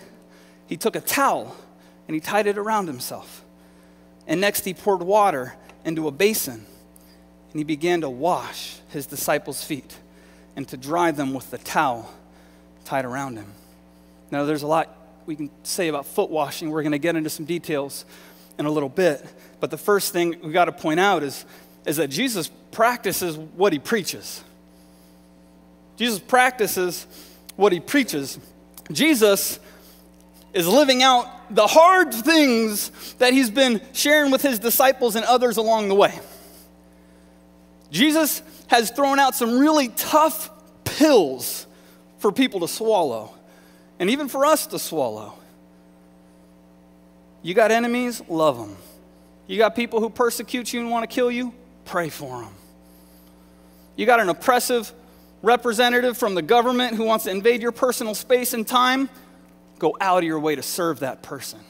he 0.66 0.76
took 0.76 0.94
a 0.94 1.00
towel, 1.00 1.56
and 2.06 2.14
he 2.14 2.20
tied 2.20 2.46
it 2.46 2.56
around 2.56 2.86
himself. 2.86 3.44
And 4.26 4.40
next, 4.40 4.64
he 4.64 4.74
poured 4.74 5.02
water 5.02 5.54
into 5.84 6.06
a 6.06 6.12
basin, 6.12 6.64
and 7.50 7.58
he 7.58 7.64
began 7.64 8.02
to 8.02 8.10
wash 8.10 8.76
his 8.90 9.06
disciples' 9.06 9.64
feet 9.64 9.98
and 10.54 10.68
to 10.68 10.76
dry 10.76 11.10
them 11.10 11.34
with 11.34 11.50
the 11.50 11.58
towel 11.58 12.12
tied 12.84 13.04
around 13.04 13.36
him. 13.36 13.52
Now, 14.30 14.44
there's 14.44 14.62
a 14.62 14.66
lot 14.66 14.99
we 15.30 15.36
can 15.36 15.50
say 15.62 15.86
about 15.86 16.06
foot 16.06 16.28
washing. 16.28 16.70
We're 16.70 16.82
going 16.82 16.90
to 16.90 16.98
get 16.98 17.14
into 17.14 17.30
some 17.30 17.46
details 17.46 18.04
in 18.58 18.66
a 18.66 18.70
little 18.70 18.88
bit. 18.88 19.24
But 19.60 19.70
the 19.70 19.78
first 19.78 20.12
thing 20.12 20.40
we 20.42 20.50
got 20.50 20.64
to 20.64 20.72
point 20.72 20.98
out 20.98 21.22
is, 21.22 21.44
is 21.86 21.98
that 21.98 22.08
Jesus 22.08 22.50
practices 22.72 23.38
what 23.38 23.72
he 23.72 23.78
preaches. 23.78 24.42
Jesus 25.96 26.18
practices 26.18 27.06
what 27.54 27.70
he 27.70 27.78
preaches. 27.78 28.40
Jesus 28.90 29.60
is 30.52 30.66
living 30.66 31.00
out 31.04 31.54
the 31.54 31.68
hard 31.68 32.12
things 32.12 33.14
that 33.18 33.32
he's 33.32 33.52
been 33.52 33.80
sharing 33.92 34.32
with 34.32 34.42
his 34.42 34.58
disciples 34.58 35.14
and 35.14 35.24
others 35.26 35.58
along 35.58 35.86
the 35.86 35.94
way. 35.94 36.18
Jesus 37.92 38.42
has 38.66 38.90
thrown 38.90 39.20
out 39.20 39.36
some 39.36 39.60
really 39.60 39.90
tough 39.90 40.50
pills 40.82 41.68
for 42.18 42.32
people 42.32 42.58
to 42.60 42.68
swallow, 42.68 43.32
and 44.00 44.10
even 44.10 44.28
for 44.28 44.46
us 44.46 44.66
to 44.68 44.78
swallow. 44.78 45.34
You 47.42 47.54
got 47.54 47.70
enemies? 47.70 48.22
Love 48.28 48.58
them. 48.58 48.76
You 49.46 49.58
got 49.58 49.76
people 49.76 50.00
who 50.00 50.10
persecute 50.10 50.72
you 50.72 50.80
and 50.80 50.90
want 50.90 51.08
to 51.08 51.14
kill 51.14 51.30
you? 51.30 51.54
Pray 51.84 52.08
for 52.08 52.42
them. 52.42 52.54
You 53.96 54.06
got 54.06 54.18
an 54.18 54.28
oppressive 54.28 54.92
representative 55.42 56.16
from 56.16 56.34
the 56.34 56.42
government 56.42 56.96
who 56.96 57.04
wants 57.04 57.24
to 57.24 57.30
invade 57.30 57.60
your 57.60 57.72
personal 57.72 58.14
space 58.14 58.54
and 58.54 58.66
time? 58.66 59.08
Go 59.78 59.96
out 60.00 60.18
of 60.18 60.24
your 60.24 60.40
way 60.40 60.56
to 60.56 60.62
serve 60.62 61.00
that 61.00 61.22
person. 61.22 61.60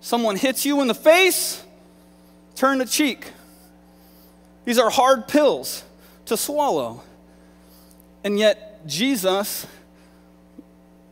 Someone 0.00 0.36
hits 0.36 0.66
you 0.66 0.80
in 0.82 0.88
the 0.88 0.94
face? 0.94 1.62
Turn 2.54 2.78
the 2.78 2.86
cheek. 2.86 3.32
These 4.64 4.78
are 4.78 4.90
hard 4.90 5.28
pills 5.28 5.82
to 6.26 6.36
swallow. 6.36 7.02
And 8.24 8.38
yet, 8.38 8.86
Jesus, 8.86 9.66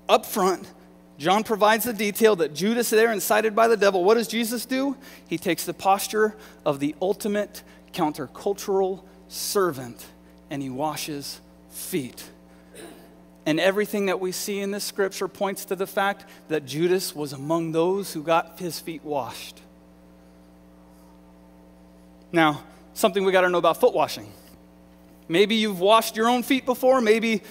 up 0.09 0.26
front, 0.26 0.66
John 1.18 1.44
provides 1.44 1.84
the 1.84 1.92
detail 1.92 2.36
that 2.36 2.55
Judas 2.55 2.90
there 2.90 3.12
incited 3.12 3.55
by 3.55 3.68
the 3.68 3.76
devil. 3.76 4.05
What 4.05 4.14
does 4.14 4.28
Jesus 4.28 4.66
do? 4.66 4.96
He 5.28 5.38
takes 5.38 5.64
the 5.64 5.74
posture 5.74 6.36
of 6.66 6.80
the 6.80 6.94
ultimate 7.00 7.62
countercultural 7.92 9.05
servant 9.28 10.05
and 10.50 10.61
he 10.62 10.70
washes 10.70 11.40
feet. 11.70 12.24
And 13.46 13.61
everything 13.61 14.07
that 14.07 14.20
we 14.20 14.32
see 14.32 14.61
in 14.61 14.70
this 14.70 14.84
scripture 14.84 15.28
points 15.28 15.66
to 15.66 15.76
the 15.76 15.86
fact 15.86 16.24
that 16.48 16.64
Judas 16.64 17.14
was 17.14 17.32
among 17.32 17.72
those 17.72 18.12
who 18.12 18.22
got 18.22 18.59
his 18.59 18.80
feet 18.80 19.05
washed. 19.05 19.61
Now, 22.32 22.62
something 22.94 23.24
we 23.24 23.32
got 23.32 23.42
to 23.42 23.48
know 23.50 23.59
about 23.59 23.78
foot 23.78 23.94
washing. 23.94 24.32
Maybe 25.28 25.57
you've 25.57 25.80
washed 25.80 26.16
your 26.16 26.28
own 26.28 26.42
feet 26.42 26.66
before, 26.66 27.00
maybe 27.00 27.42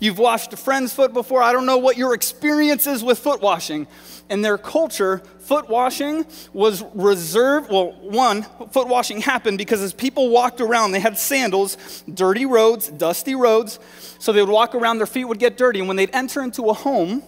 you've 0.00 0.18
washed 0.18 0.52
a 0.52 0.56
friend's 0.56 0.92
foot 0.92 1.12
before. 1.12 1.42
I 1.42 1.52
don't 1.52 1.66
know 1.66 1.78
what 1.78 1.96
your 1.96 2.14
experience 2.14 2.86
is 2.86 3.02
with 3.02 3.18
foot 3.18 3.40
washing. 3.40 3.86
In 4.30 4.42
their 4.42 4.58
culture, 4.58 5.22
foot 5.40 5.68
washing 5.68 6.26
was 6.52 6.84
reserved. 6.94 7.70
Well, 7.70 7.92
one, 7.92 8.42
foot 8.70 8.88
washing 8.88 9.22
happened 9.22 9.56
because 9.58 9.80
as 9.80 9.92
people 9.92 10.28
walked 10.28 10.60
around, 10.60 10.92
they 10.92 11.00
had 11.00 11.18
sandals, 11.18 12.02
dirty 12.12 12.44
roads, 12.44 12.88
dusty 12.88 13.34
roads. 13.34 13.78
So 14.18 14.32
they 14.32 14.40
would 14.40 14.50
walk 14.50 14.74
around, 14.74 14.98
their 14.98 15.06
feet 15.06 15.24
would 15.24 15.38
get 15.38 15.56
dirty. 15.56 15.78
And 15.78 15.88
when 15.88 15.96
they'd 15.96 16.14
enter 16.14 16.42
into 16.42 16.64
a 16.64 16.74
home, 16.74 17.22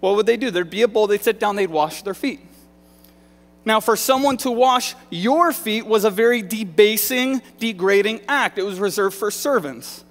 what 0.00 0.16
would 0.16 0.26
they 0.26 0.36
do? 0.36 0.50
There'd 0.50 0.70
be 0.70 0.82
a 0.82 0.88
bowl, 0.88 1.06
they'd 1.06 1.22
sit 1.22 1.40
down, 1.40 1.56
they'd 1.56 1.70
wash 1.70 2.02
their 2.02 2.14
feet. 2.14 2.40
Now, 3.64 3.80
for 3.80 3.96
someone 3.96 4.36
to 4.38 4.50
wash 4.50 4.94
your 5.10 5.52
feet 5.52 5.86
was 5.86 6.04
a 6.04 6.10
very 6.10 6.42
debasing, 6.42 7.42
degrading 7.58 8.22
act. 8.28 8.56
It 8.58 8.62
was 8.62 8.80
reserved 8.80 9.16
for 9.16 9.30
servants. 9.30 10.04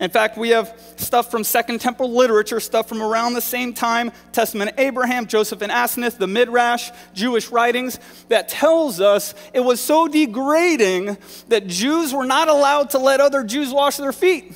In 0.00 0.10
fact, 0.10 0.36
we 0.36 0.48
have 0.50 0.76
stuff 0.96 1.30
from 1.30 1.44
Second 1.44 1.80
Temple 1.80 2.12
literature, 2.12 2.58
stuff 2.58 2.88
from 2.88 3.00
around 3.00 3.34
the 3.34 3.40
same 3.40 3.72
time, 3.72 4.10
Testament 4.32 4.72
Abraham, 4.76 5.26
Joseph 5.26 5.62
and 5.62 5.70
Asenath, 5.70 6.18
the 6.18 6.26
Midrash, 6.26 6.90
Jewish 7.14 7.50
writings, 7.50 8.00
that 8.28 8.48
tells 8.48 9.00
us 9.00 9.34
it 9.52 9.60
was 9.60 9.80
so 9.80 10.08
degrading 10.08 11.16
that 11.48 11.68
Jews 11.68 12.12
were 12.12 12.26
not 12.26 12.48
allowed 12.48 12.90
to 12.90 12.98
let 12.98 13.20
other 13.20 13.44
Jews 13.44 13.72
wash 13.72 13.96
their 13.96 14.12
feet. 14.12 14.52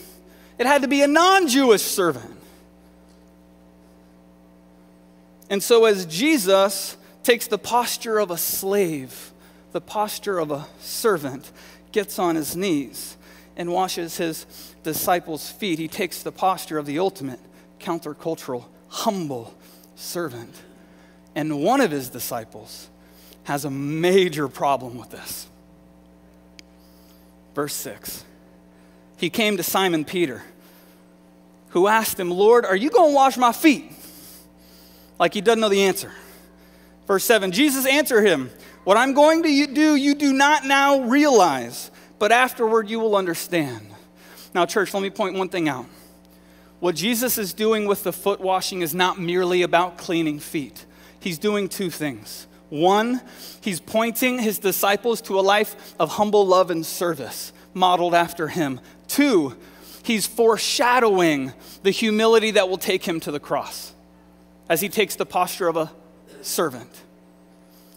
It 0.59 0.67
had 0.67 0.83
to 0.83 0.89
be 0.89 1.03
a 1.03 1.09
non 1.09 1.47
Jewish 1.47 1.83
servant. 1.83 2.35
And 5.49 5.63
so, 5.63 5.85
as 5.85 6.05
Jesus 6.05 6.97
takes 7.23 7.47
the 7.47 7.59
posture 7.59 8.19
of 8.19 8.33
a 8.33 8.37
slave, 8.37 9.33
the 9.71 9.81
posture 9.81 10.39
of 10.39 10.51
a 10.51 10.67
servant, 10.81 11.53
gets 11.93 12.19
on 12.19 12.35
his 12.35 12.57
knees 12.57 13.17
and 13.59 13.73
washes 13.73 14.17
his 14.17 14.47
disciples' 14.85 15.51
feet, 15.51 15.79
he 15.79 15.89
takes 15.89 16.23
the 16.23 16.33
posture 16.33 16.79
of 16.79 16.87
the 16.87 17.01
ultimate 17.01 17.41
countercultural, 17.81 18.65
humble 18.89 19.55
servant. 19.97 20.55
And 21.35 21.63
one 21.63 21.81
of 21.81 21.91
his 21.91 22.09
disciples 22.09 22.89
has 23.45 23.65
a 23.65 23.71
major 23.71 24.49
problem 24.49 24.97
with 24.97 25.11
this. 25.11 25.49
Verse 27.55 27.75
6 27.75 28.25
He 29.17 29.29
came 29.29 29.57
to 29.57 29.63
Simon 29.65 30.05
Peter, 30.05 30.43
who 31.71 31.89
asked 31.89 32.19
him, 32.19 32.31
Lord, 32.31 32.65
are 32.65 32.77
you 32.77 32.91
going 32.91 33.11
to 33.11 33.15
wash 33.15 33.37
my 33.37 33.53
feet? 33.53 33.93
Like 35.19 35.35
he 35.35 35.41
doesn't 35.41 35.61
know 35.61 35.69
the 35.69 35.83
answer. 35.83 36.13
Verse 37.09 37.25
7 37.25 37.51
Jesus 37.51 37.87
answered 37.87 38.23
him, 38.23 38.51
What 38.85 38.97
I'm 38.97 39.15
going 39.15 39.43
to 39.43 39.67
do, 39.67 39.97
you 39.97 40.15
do 40.15 40.33
not 40.33 40.65
now 40.65 41.01
realize, 41.01 41.91
but 42.19 42.33
afterward 42.33 42.89
you 42.89 43.01
will 43.01 43.17
understand. 43.17 43.87
Now, 44.55 44.67
church, 44.67 44.95
let 44.95 45.03
me 45.03 45.11
point 45.11 45.37
one 45.37 45.49
thing 45.49 45.69
out. 45.69 45.87
What 46.81 46.95
Jesus 46.95 47.39
is 47.39 47.53
doing 47.53 47.87
with 47.87 48.05
the 48.05 48.13
foot 48.13 48.41
washing 48.41 48.83
is 48.83 48.95
not 48.95 49.19
merely 49.19 49.63
about 49.63 49.99
cleaning 49.99 50.39
feet, 50.39 50.87
he's 51.21 51.39
doing 51.39 51.69
two 51.69 51.91
things. 51.91 52.47
One, 52.71 53.23
he's 53.63 53.81
pointing 53.81 54.41
his 54.41 54.59
disciples 54.59 55.23
to 55.23 55.39
a 55.39 55.41
life 55.41 55.95
of 55.99 56.11
humble 56.11 56.47
love 56.47 56.71
and 56.71 56.85
service, 56.85 57.55
modeled 57.73 58.15
after 58.15 58.49
him. 58.49 58.81
Two, 59.07 59.57
he's 60.03 60.27
foreshadowing 60.27 61.55
the 61.83 61.91
humility 61.91 62.51
that 62.53 62.69
will 62.69 62.77
take 62.77 63.05
him 63.05 63.21
to 63.21 63.31
the 63.31 63.41
cross 63.41 63.95
as 64.69 64.83
he 64.83 64.91
takes 64.91 65.17
the 65.17 65.25
posture 65.25 65.69
of 65.69 65.79
a 65.79 65.91
servant. 66.43 66.91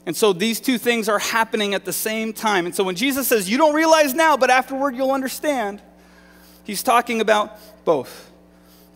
And 0.05 0.15
so 0.15 0.33
these 0.33 0.59
two 0.59 0.77
things 0.77 1.07
are 1.07 1.19
happening 1.19 1.73
at 1.73 1.85
the 1.85 1.93
same 1.93 2.33
time. 2.33 2.65
And 2.65 2.75
so 2.75 2.83
when 2.83 2.95
Jesus 2.95 3.27
says, 3.27 3.49
You 3.49 3.57
don't 3.57 3.75
realize 3.75 4.13
now, 4.13 4.37
but 4.37 4.49
afterward 4.49 4.95
you'll 4.95 5.11
understand, 5.11 5.81
He's 6.63 6.83
talking 6.83 7.21
about 7.21 7.57
both. 7.85 8.31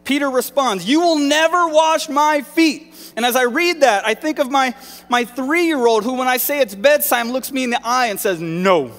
Peter 0.03 0.29
responds, 0.29 0.85
You 0.85 1.01
will 1.01 1.19
never 1.19 1.67
wash 1.67 2.09
my 2.09 2.41
feet. 2.41 2.93
And 3.15 3.25
as 3.25 3.35
I 3.35 3.43
read 3.43 3.81
that, 3.81 4.05
I 4.05 4.13
think 4.13 4.39
of 4.39 4.49
my, 4.51 4.75
my 5.09 5.25
three 5.25 5.65
year 5.65 5.85
old 5.85 6.03
who, 6.03 6.13
when 6.13 6.27
I 6.27 6.37
say 6.37 6.59
it's 6.59 6.75
bedtime, 6.75 7.31
looks 7.31 7.51
me 7.51 7.63
in 7.63 7.69
the 7.69 7.85
eye 7.85 8.07
and 8.07 8.19
says, 8.19 8.39
No. 8.39 8.91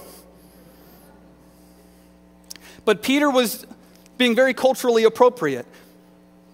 But 2.84 3.02
Peter 3.02 3.28
was 3.28 3.66
being 4.16 4.34
very 4.34 4.54
culturally 4.54 5.04
appropriate. 5.04 5.66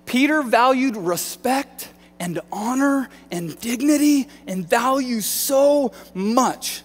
Peter 0.06 0.42
valued 0.42 0.96
respect 0.96 1.88
and 2.22 2.40
honor 2.52 3.08
and 3.30 3.58
dignity 3.60 4.28
and 4.46 4.68
value 4.68 5.20
so 5.20 5.92
much 6.14 6.82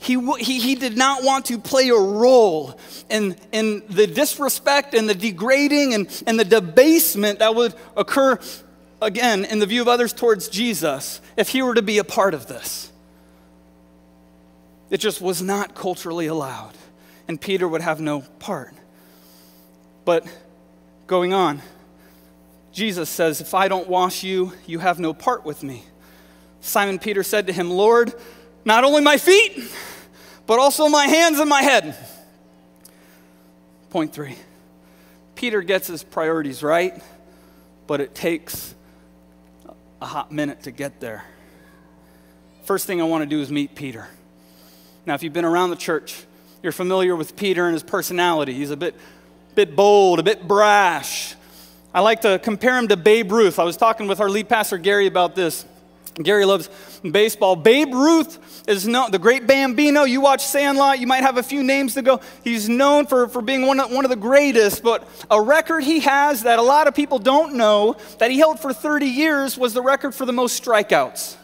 he, 0.00 0.14
he, 0.38 0.60
he 0.60 0.74
did 0.76 0.96
not 0.96 1.24
want 1.24 1.46
to 1.46 1.58
play 1.58 1.88
a 1.88 1.94
role 1.94 2.78
in, 3.10 3.36
in 3.52 3.82
the 3.88 4.06
disrespect 4.06 4.94
and 4.94 5.08
the 5.08 5.14
degrading 5.14 5.92
and, 5.92 6.22
and 6.26 6.38
the 6.38 6.44
debasement 6.44 7.40
that 7.40 7.54
would 7.54 7.74
occur, 7.96 8.38
again, 9.02 9.44
in 9.44 9.58
the 9.58 9.66
view 9.66 9.82
of 9.82 9.88
others 9.88 10.12
towards 10.12 10.48
Jesus 10.48 11.20
if 11.36 11.48
he 11.48 11.62
were 11.62 11.74
to 11.74 11.82
be 11.82 11.98
a 11.98 12.04
part 12.04 12.32
of 12.32 12.46
this. 12.46 12.92
It 14.88 14.98
just 14.98 15.20
was 15.20 15.42
not 15.42 15.74
culturally 15.74 16.26
allowed, 16.26 16.74
and 17.26 17.40
Peter 17.40 17.66
would 17.66 17.82
have 17.82 18.00
no 18.00 18.22
part. 18.38 18.72
But 20.04 20.26
going 21.06 21.34
on, 21.34 21.60
Jesus 22.78 23.10
says, 23.10 23.40
If 23.40 23.54
I 23.54 23.66
don't 23.66 23.88
wash 23.88 24.22
you, 24.22 24.52
you 24.64 24.78
have 24.78 25.00
no 25.00 25.12
part 25.12 25.44
with 25.44 25.64
me. 25.64 25.82
Simon 26.60 27.00
Peter 27.00 27.24
said 27.24 27.48
to 27.48 27.52
him, 27.52 27.70
Lord, 27.70 28.14
not 28.64 28.84
only 28.84 29.02
my 29.02 29.16
feet, 29.16 29.68
but 30.46 30.60
also 30.60 30.86
my 30.86 31.06
hands 31.06 31.40
and 31.40 31.50
my 31.50 31.60
head. 31.60 31.96
Point 33.90 34.12
three 34.12 34.36
Peter 35.34 35.60
gets 35.60 35.88
his 35.88 36.04
priorities 36.04 36.62
right, 36.62 37.02
but 37.88 38.00
it 38.00 38.14
takes 38.14 38.76
a 40.00 40.06
hot 40.06 40.30
minute 40.30 40.62
to 40.62 40.70
get 40.70 41.00
there. 41.00 41.24
First 42.62 42.86
thing 42.86 43.00
I 43.00 43.04
want 43.04 43.22
to 43.22 43.26
do 43.28 43.40
is 43.40 43.50
meet 43.50 43.74
Peter. 43.74 44.06
Now, 45.04 45.14
if 45.14 45.24
you've 45.24 45.32
been 45.32 45.44
around 45.44 45.70
the 45.70 45.76
church, 45.76 46.22
you're 46.62 46.70
familiar 46.70 47.16
with 47.16 47.34
Peter 47.34 47.64
and 47.64 47.72
his 47.72 47.82
personality. 47.82 48.54
He's 48.54 48.70
a 48.70 48.76
bit, 48.76 48.94
bit 49.56 49.74
bold, 49.74 50.20
a 50.20 50.22
bit 50.22 50.46
brash. 50.46 51.34
I 51.94 52.00
like 52.00 52.20
to 52.22 52.38
compare 52.38 52.76
him 52.78 52.88
to 52.88 52.96
Babe 52.96 53.32
Ruth. 53.32 53.58
I 53.58 53.64
was 53.64 53.78
talking 53.78 54.08
with 54.08 54.20
our 54.20 54.28
lead 54.28 54.48
pastor, 54.48 54.76
Gary, 54.76 55.06
about 55.06 55.34
this. 55.34 55.64
Gary 56.22 56.44
loves 56.44 56.68
baseball. 57.08 57.56
Babe 57.56 57.94
Ruth 57.94 58.68
is 58.68 58.86
known, 58.86 59.10
the 59.10 59.18
great 59.18 59.46
Bambino. 59.46 60.02
You 60.04 60.20
watch 60.20 60.44
Sandlot, 60.44 60.98
you 60.98 61.06
might 61.06 61.22
have 61.22 61.38
a 61.38 61.42
few 61.42 61.62
names 61.62 61.94
to 61.94 62.02
go. 62.02 62.20
He's 62.44 62.68
known 62.68 63.06
for, 63.06 63.28
for 63.28 63.40
being 63.40 63.66
one 63.66 63.80
of, 63.80 63.90
one 63.90 64.04
of 64.04 64.10
the 64.10 64.16
greatest, 64.16 64.82
but 64.82 65.08
a 65.30 65.40
record 65.40 65.84
he 65.84 66.00
has 66.00 66.42
that 66.42 66.58
a 66.58 66.62
lot 66.62 66.88
of 66.88 66.94
people 66.94 67.18
don't 67.18 67.54
know 67.54 67.96
that 68.18 68.30
he 68.30 68.38
held 68.38 68.60
for 68.60 68.72
30 68.72 69.06
years 69.06 69.56
was 69.56 69.72
the 69.74 69.82
record 69.82 70.14
for 70.14 70.26
the 70.26 70.32
most 70.32 70.62
strikeouts 70.62 71.36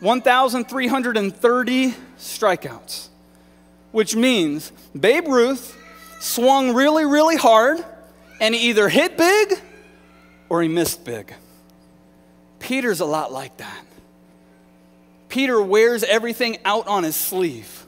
1,330 0.00 1.94
strikeouts, 2.18 3.08
which 3.92 4.16
means 4.16 4.72
Babe 4.98 5.28
Ruth 5.28 5.76
swung 6.20 6.74
really, 6.74 7.04
really 7.04 7.36
hard 7.36 7.84
and 8.40 8.54
he 8.54 8.70
either 8.70 8.88
hit 8.88 9.16
big 9.16 9.60
or 10.48 10.62
he 10.62 10.68
missed 10.68 11.04
big. 11.04 11.32
Peter's 12.58 13.00
a 13.00 13.04
lot 13.04 13.32
like 13.32 13.56
that. 13.58 13.84
Peter 15.28 15.62
wears 15.62 16.02
everything 16.02 16.58
out 16.64 16.88
on 16.88 17.04
his 17.04 17.16
sleeve. 17.16 17.86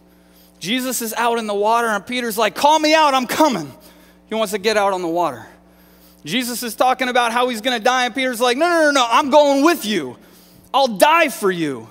Jesus 0.61 1.03
is 1.03 1.13
out 1.15 1.39
in 1.39 1.49
the 1.49 1.55
water, 1.55 1.89
and 1.89 2.07
Peter's 2.07 2.39
like, 2.39 2.55
Call 2.55 2.79
me 2.79 2.95
out, 2.95 3.15
I'm 3.15 3.27
coming. 3.27 3.73
He 4.29 4.35
wants 4.37 4.53
to 4.53 4.59
get 4.59 4.77
out 4.77 4.93
on 4.93 5.03
the 5.03 5.09
water. 5.09 5.45
Jesus 6.25 6.63
is 6.63 6.77
talking 6.77 7.09
about 7.09 7.33
how 7.33 7.49
he's 7.49 7.61
going 7.61 7.77
to 7.77 7.83
die, 7.83 8.07
and 8.07 8.15
Peter's 8.15 8.41
like, 8.41 8.57
No, 8.57 8.69
no, 8.69 8.81
no, 8.83 8.91
no, 8.93 9.07
I'm 9.11 9.31
going 9.31 9.65
with 9.65 9.85
you. 9.85 10.17
I'll 10.73 10.89
die 10.89 11.29
for 11.29 11.51
you. 11.51 11.89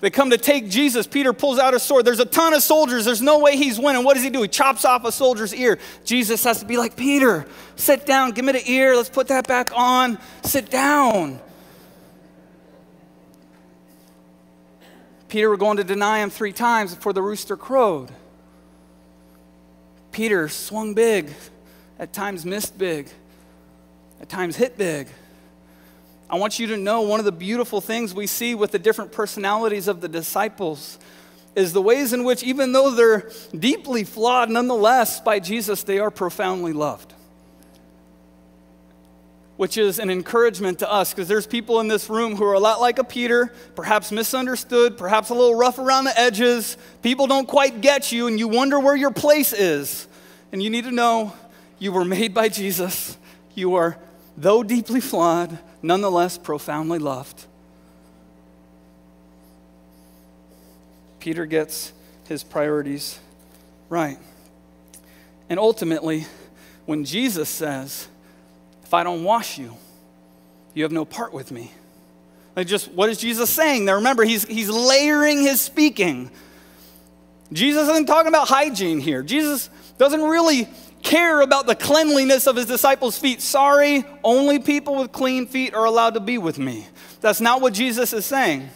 They 0.00 0.10
come 0.10 0.30
to 0.30 0.38
take 0.38 0.68
Jesus. 0.68 1.08
Peter 1.08 1.32
pulls 1.32 1.58
out 1.58 1.74
a 1.74 1.80
sword. 1.80 2.04
There's 2.04 2.20
a 2.20 2.24
ton 2.24 2.54
of 2.54 2.62
soldiers. 2.62 3.04
There's 3.04 3.22
no 3.22 3.40
way 3.40 3.56
he's 3.56 3.80
winning. 3.80 4.04
What 4.04 4.14
does 4.14 4.22
he 4.22 4.30
do? 4.30 4.42
He 4.42 4.48
chops 4.48 4.84
off 4.84 5.04
a 5.04 5.10
soldier's 5.10 5.52
ear. 5.52 5.78
Jesus 6.04 6.44
has 6.44 6.60
to 6.60 6.66
be 6.66 6.76
like, 6.76 6.96
Peter, 6.96 7.46
sit 7.74 8.06
down. 8.06 8.30
Give 8.30 8.44
me 8.44 8.52
the 8.52 8.70
ear. 8.70 8.94
Let's 8.94 9.08
put 9.08 9.28
that 9.28 9.48
back 9.48 9.76
on. 9.76 10.18
Sit 10.44 10.70
down. 10.70 11.40
Peter 15.28 15.48
were 15.48 15.56
going 15.56 15.76
to 15.76 15.84
deny 15.84 16.20
him 16.20 16.30
three 16.30 16.52
times 16.52 16.94
before 16.94 17.12
the 17.12 17.20
rooster 17.20 17.56
crowed. 17.56 18.10
Peter 20.12 20.48
swung 20.48 20.94
big, 20.94 21.30
at 21.98 22.12
times 22.12 22.46
missed 22.46 22.78
big, 22.78 23.08
at 24.20 24.28
times 24.28 24.56
hit 24.56 24.78
big. 24.78 25.08
I 26.30 26.36
want 26.36 26.58
you 26.58 26.66
to 26.68 26.76
know 26.76 27.02
one 27.02 27.20
of 27.20 27.24
the 27.24 27.32
beautiful 27.32 27.80
things 27.80 28.12
we 28.12 28.26
see 28.26 28.54
with 28.54 28.70
the 28.70 28.78
different 28.78 29.12
personalities 29.12 29.88
of 29.88 30.00
the 30.00 30.08
disciples 30.08 30.98
is 31.56 31.72
the 31.72 31.82
ways 31.82 32.12
in 32.12 32.22
which, 32.22 32.42
even 32.42 32.72
though 32.72 32.90
they're 32.90 33.30
deeply 33.58 34.04
flawed, 34.04 34.50
nonetheless, 34.50 35.20
by 35.20 35.40
Jesus, 35.40 35.82
they 35.82 35.98
are 35.98 36.10
profoundly 36.10 36.72
loved. 36.72 37.14
Which 39.56 39.76
is 39.76 39.98
an 39.98 40.10
encouragement 40.10 40.80
to 40.80 40.92
us 40.92 41.12
because 41.12 41.26
there's 41.26 41.46
people 41.46 41.80
in 41.80 41.88
this 41.88 42.08
room 42.08 42.36
who 42.36 42.44
are 42.44 42.52
a 42.52 42.60
lot 42.60 42.80
like 42.80 42.98
a 42.98 43.04
Peter, 43.04 43.52
perhaps 43.74 44.12
misunderstood, 44.12 44.96
perhaps 44.96 45.30
a 45.30 45.34
little 45.34 45.56
rough 45.56 45.78
around 45.78 46.04
the 46.04 46.16
edges. 46.16 46.76
People 47.02 47.26
don't 47.26 47.48
quite 47.48 47.80
get 47.80 48.12
you, 48.12 48.28
and 48.28 48.38
you 48.38 48.46
wonder 48.46 48.78
where 48.78 48.94
your 48.94 49.10
place 49.10 49.52
is. 49.52 50.06
And 50.52 50.62
you 50.62 50.70
need 50.70 50.84
to 50.84 50.92
know 50.92 51.32
you 51.78 51.90
were 51.90 52.04
made 52.04 52.34
by 52.34 52.50
Jesus. 52.50 53.16
You 53.54 53.74
are, 53.74 53.98
though 54.36 54.62
deeply 54.62 55.00
flawed, 55.00 55.58
nonetheless 55.82 56.38
profoundly 56.38 56.98
loved. 56.98 57.46
Peter 61.20 61.46
gets 61.46 61.92
his 62.28 62.44
priorities 62.44 63.18
right. 63.88 64.18
And 65.48 65.58
ultimately, 65.58 66.26
when 66.86 67.04
Jesus 67.04 67.48
says, 67.48 68.08
If 68.84 68.94
I 68.94 69.02
don't 69.02 69.24
wash 69.24 69.58
you, 69.58 69.76
you 70.74 70.82
have 70.84 70.92
no 70.92 71.04
part 71.04 71.32
with 71.32 71.50
me. 71.50 71.72
Like 72.54 72.66
just 72.66 72.90
what 72.92 73.08
is 73.08 73.18
Jesus 73.18 73.50
saying 73.50 73.84
there? 73.84 73.96
Remember, 73.96 74.24
he's, 74.24 74.44
he's 74.44 74.68
layering 74.68 75.42
his 75.42 75.60
speaking. 75.60 76.30
Jesus 77.52 77.88
isn't 77.88 78.06
talking 78.06 78.28
about 78.28 78.48
hygiene 78.48 79.00
here. 79.00 79.22
Jesus 79.22 79.70
doesn't 79.96 80.22
really 80.22 80.68
care 81.02 81.40
about 81.40 81.66
the 81.66 81.74
cleanliness 81.74 82.46
of 82.46 82.56
his 82.56 82.66
disciples' 82.66 83.18
feet. 83.18 83.40
Sorry, 83.40 84.04
only 84.22 84.58
people 84.58 84.96
with 84.96 85.12
clean 85.12 85.46
feet 85.46 85.74
are 85.74 85.84
allowed 85.84 86.14
to 86.14 86.20
be 86.20 86.38
with 86.38 86.58
me. 86.58 86.86
That's 87.20 87.40
not 87.40 87.60
what 87.60 87.72
Jesus 87.72 88.12
is 88.12 88.26
saying. 88.26 88.70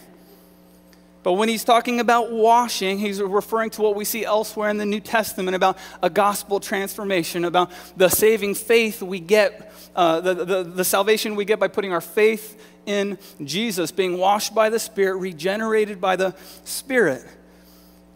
But 1.22 1.34
when 1.34 1.48
he's 1.48 1.62
talking 1.62 2.00
about 2.00 2.32
washing, 2.32 2.98
he's 2.98 3.20
referring 3.20 3.70
to 3.70 3.82
what 3.82 3.94
we 3.94 4.04
see 4.04 4.24
elsewhere 4.24 4.70
in 4.70 4.76
the 4.76 4.86
New 4.86 4.98
Testament 5.00 5.54
about 5.54 5.78
a 6.02 6.10
gospel 6.10 6.58
transformation, 6.58 7.44
about 7.44 7.70
the 7.96 8.08
saving 8.08 8.56
faith 8.56 9.02
we 9.02 9.20
get, 9.20 9.72
uh, 9.94 10.20
the, 10.20 10.34
the, 10.34 10.62
the 10.64 10.84
salvation 10.84 11.36
we 11.36 11.44
get 11.44 11.60
by 11.60 11.68
putting 11.68 11.92
our 11.92 12.00
faith 12.00 12.60
in 12.86 13.18
Jesus, 13.44 13.92
being 13.92 14.18
washed 14.18 14.52
by 14.52 14.68
the 14.68 14.80
Spirit, 14.80 15.18
regenerated 15.18 16.00
by 16.00 16.16
the 16.16 16.34
Spirit. 16.64 17.24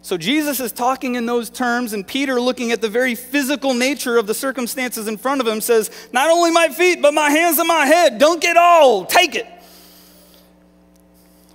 So 0.07 0.15
Jesus 0.15 0.61
is 0.61 0.71
talking 0.71 1.15
in 1.15 1.25
those 1.25 1.49
terms, 1.49 1.91
and 1.91 2.07
Peter, 2.07 2.39
looking 2.39 2.71
at 2.71 2.79
the 2.79 2.87
very 2.87 3.13
physical 3.13 3.73
nature 3.73 4.17
of 4.17 4.25
the 4.25 4.33
circumstances 4.33 5.05
in 5.05 5.17
front 5.17 5.41
of 5.41 5.47
him, 5.47 5.59
says, 5.59 5.91
Not 6.13 6.29
only 6.31 6.49
my 6.49 6.69
feet, 6.69 7.01
but 7.01 7.13
my 7.13 7.29
hands 7.29 7.59
and 7.59 7.67
my 7.67 7.85
head. 7.85 8.17
Don't 8.17 8.41
get 8.41 8.55
old. 8.55 9.09
Take 9.09 9.35
it. 9.35 9.45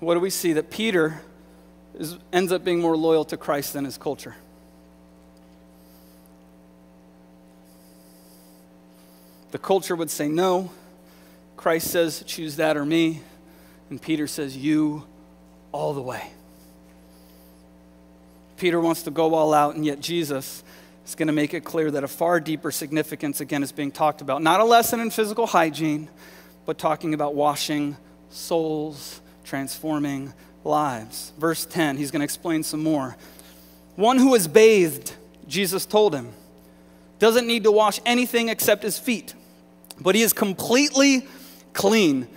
What 0.00 0.12
do 0.12 0.20
we 0.20 0.28
see? 0.28 0.53
That 0.53 0.68
Peter 0.68 1.22
is, 1.98 2.18
ends 2.30 2.53
up 2.53 2.62
being 2.62 2.78
more 2.78 2.94
loyal 2.94 3.24
to 3.24 3.38
Christ 3.38 3.72
than 3.72 3.86
his 3.86 3.96
culture. 3.96 4.36
The 9.53 9.59
culture 9.59 9.96
would 9.96 10.11
say 10.11 10.28
no. 10.28 10.70
Christ 11.57 11.90
says, 11.90 12.22
choose 12.26 12.57
that 12.57 12.76
or 12.76 12.84
me. 12.84 13.22
And 13.88 14.00
Peter 14.00 14.26
says, 14.26 14.55
you 14.55 15.07
all 15.72 15.94
the 15.94 16.03
way. 16.03 16.32
Peter 18.63 18.79
wants 18.79 19.03
to 19.03 19.11
go 19.11 19.35
all 19.35 19.53
out, 19.53 19.75
and 19.75 19.85
yet 19.85 19.99
Jesus 19.99 20.63
is 21.05 21.17
going 21.17 21.27
to 21.27 21.33
make 21.33 21.53
it 21.53 21.65
clear 21.65 21.91
that 21.91 22.05
a 22.05 22.07
far 22.07 22.39
deeper 22.39 22.71
significance, 22.71 23.41
again, 23.41 23.61
is 23.61 23.73
being 23.73 23.91
talked 23.91 24.21
about. 24.21 24.41
Not 24.41 24.61
a 24.61 24.65
lesson 24.65 25.01
in 25.01 25.11
physical 25.11 25.49
hygiene, 25.49 26.09
but 26.65 26.79
talking 26.79 27.13
about 27.13 27.35
washing 27.35 27.97
souls, 28.31 29.21
transforming 29.43 30.33
lives. 30.63 31.33
Verse 31.39 31.67
10, 31.67 31.97
he's 31.97 32.13
going 32.13 32.21
to 32.21 32.25
explain 32.25 32.63
some 32.63 32.85
more. 32.85 33.17
One 33.97 34.17
who 34.17 34.33
is 34.37 34.47
bathed, 34.47 35.13
Jesus 35.49 35.85
told 35.85 36.15
him, 36.15 36.33
doesn't 37.19 37.49
need 37.49 37.65
to 37.65 37.73
wash 37.73 37.99
anything 38.07 38.49
except 38.49 38.85
his 38.85 38.97
feet, 38.97 39.35
but 40.01 40.15
he 40.15 40.23
is 40.23 40.33
completely 40.33 41.27
clean. 41.73 42.29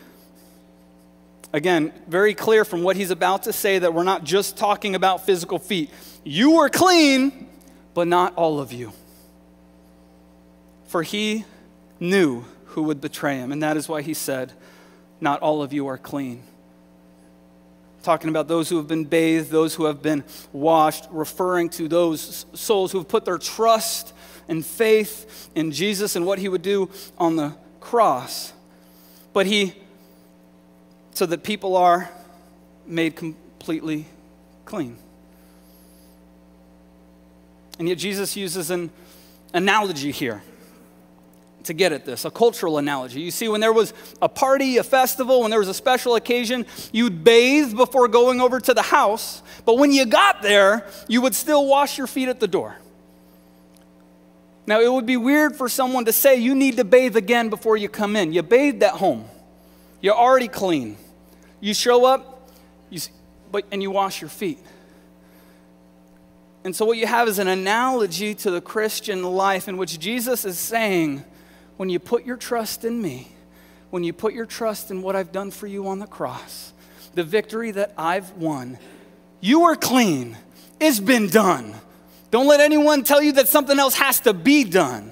Again, 1.56 1.94
very 2.10 2.34
clear 2.34 2.66
from 2.66 2.84
what 2.84 2.98
he's 2.98 3.12
about 3.12 3.44
to 3.44 3.54
say 3.54 3.80
that 3.80 3.94
we're 3.94 4.04
not 4.04 4.26
just 4.26 4.58
talking 4.58 4.94
about 4.94 5.26
physical 5.26 5.58
feet. 5.58 5.90
You 6.26 6.58
were 6.58 6.68
clean, 6.68 7.48
but 7.94 8.10
not 8.10 8.36
all 8.36 8.60
of 8.60 8.74
you. 8.74 8.92
For 10.88 11.02
he 11.02 11.46
knew 11.98 12.44
who 12.66 12.84
would 12.84 13.00
betray 13.00 13.38
him, 13.38 13.54
and 13.54 13.64
that 13.64 13.78
is 13.78 13.88
why 13.88 14.02
he 14.02 14.14
said, 14.14 14.52
Not 15.22 15.42
all 15.42 15.64
of 15.64 15.72
you 15.72 15.88
are 15.88 15.98
clean. 15.98 16.44
Talking 18.04 18.30
about 18.30 18.50
those 18.50 18.68
who 18.68 18.76
have 18.76 18.90
been 18.90 19.06
bathed, 19.06 19.50
those 19.50 19.76
who 19.76 19.86
have 19.86 20.02
been 20.02 20.26
washed, 20.52 21.08
referring 21.10 21.70
to 21.70 21.88
those 21.88 22.46
souls 22.52 22.92
who 22.92 22.98
have 22.98 23.08
put 23.08 23.24
their 23.24 23.38
trust 23.38 24.14
and 24.50 24.66
faith 24.66 25.50
in 25.56 25.72
Jesus 25.72 26.18
and 26.18 26.26
what 26.26 26.38
he 26.38 26.50
would 26.50 26.64
do 26.64 26.90
on 27.18 27.38
the 27.38 27.56
cross. 27.80 28.52
But 29.32 29.46
he, 29.46 29.74
so 31.16 31.26
that 31.26 31.44
people 31.44 31.76
are 31.76 32.10
made 32.86 33.16
completely 33.16 34.06
clean. 34.66 34.98
And 37.80 37.90
yet 37.90 37.98
Jesus 37.98 38.36
uses 38.36 38.70
an 38.70 38.92
analogy 39.54 40.12
here 40.12 40.44
to 41.64 41.74
get 41.74 41.92
at 41.94 42.06
this, 42.06 42.26
a 42.26 42.32
cultural 42.32 42.78
analogy. 42.78 43.22
You 43.22 43.32
see, 43.32 43.48
when 43.48 43.62
there 43.62 43.74
was 43.74 43.94
a 44.22 44.30
party, 44.30 44.78
a 44.78 44.84
festival, 44.84 45.42
when 45.42 45.50
there 45.50 45.60
was 45.60 45.70
a 45.70 45.74
special 45.74 46.16
occasion, 46.16 46.66
you'd 46.92 47.24
bathe 47.24 47.76
before 47.76 48.08
going 48.08 48.40
over 48.40 48.60
to 48.60 48.74
the 48.74 48.82
house, 48.82 49.42
but 49.66 49.78
when 49.78 49.92
you 49.92 50.06
got 50.06 50.42
there, 50.42 50.86
you 51.08 51.22
would 51.22 51.34
still 51.34 51.66
wash 51.66 51.98
your 51.98 52.08
feet 52.08 52.28
at 52.28 52.40
the 52.40 52.48
door. 52.48 52.76
Now, 54.68 54.82
it 54.82 54.92
would 54.92 55.06
be 55.06 55.18
weird 55.18 55.56
for 55.56 55.70
someone 55.70 56.06
to 56.06 56.14
say 56.14 56.36
you 56.36 56.56
need 56.56 56.78
to 56.78 56.84
bathe 56.84 57.16
again 57.16 57.50
before 57.50 57.78
you 57.78 57.88
come 57.88 58.16
in. 58.16 58.34
You 58.34 58.44
bathed 58.44 58.84
at 58.84 58.94
home, 58.94 59.26
you're 60.02 60.16
already 60.16 60.50
clean. 60.50 60.98
You 61.66 61.74
show 61.74 62.06
up, 62.06 62.48
you, 62.92 63.00
but, 63.52 63.66
and 63.72 63.82
you 63.82 63.90
wash 63.90 64.22
your 64.22 64.30
feet. 64.30 64.60
And 66.64 66.76
so, 66.76 66.86
what 66.86 67.00
you 67.00 67.08
have 67.08 67.28
is 67.28 67.40
an 67.40 67.48
analogy 67.48 68.36
to 68.36 68.52
the 68.52 68.62
Christian 68.62 69.24
life 69.24 69.68
in 69.68 69.76
which 69.78 69.98
Jesus 69.98 70.46
is 70.46 70.60
saying, 70.60 71.24
when 71.78 71.90
you 71.90 71.98
put 71.98 72.24
your 72.24 72.38
trust 72.38 72.86
in 72.86 73.02
me, 73.02 73.30
when 73.90 74.04
you 74.04 74.14
put 74.14 74.36
your 74.36 74.46
trust 74.46 74.92
in 74.92 75.02
what 75.02 75.16
I've 75.16 75.32
done 75.32 75.50
for 75.50 75.66
you 75.66 75.88
on 75.88 75.98
the 75.98 76.06
cross, 76.06 76.72
the 77.16 77.24
victory 77.24 77.72
that 77.72 77.94
I've 77.98 78.32
won, 78.34 78.78
you 79.42 79.64
are 79.64 79.76
clean. 79.76 80.38
It's 80.80 81.00
been 81.00 81.30
done. 81.30 81.74
Don't 82.30 82.46
let 82.46 82.60
anyone 82.60 83.04
tell 83.04 83.24
you 83.24 83.32
that 83.32 83.48
something 83.48 83.80
else 83.80 83.96
has 83.96 84.20
to 84.20 84.36
be 84.36 84.66
done 84.66 85.12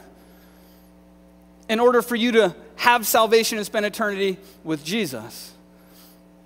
in 1.67 1.79
order 1.79 2.03
for 2.03 2.15
you 2.15 2.33
to 2.33 2.55
have 2.75 3.07
salvation 3.07 3.57
and 3.57 3.65
spend 3.65 3.87
eternity 3.87 4.37
with 4.63 4.85
Jesus. 4.85 5.52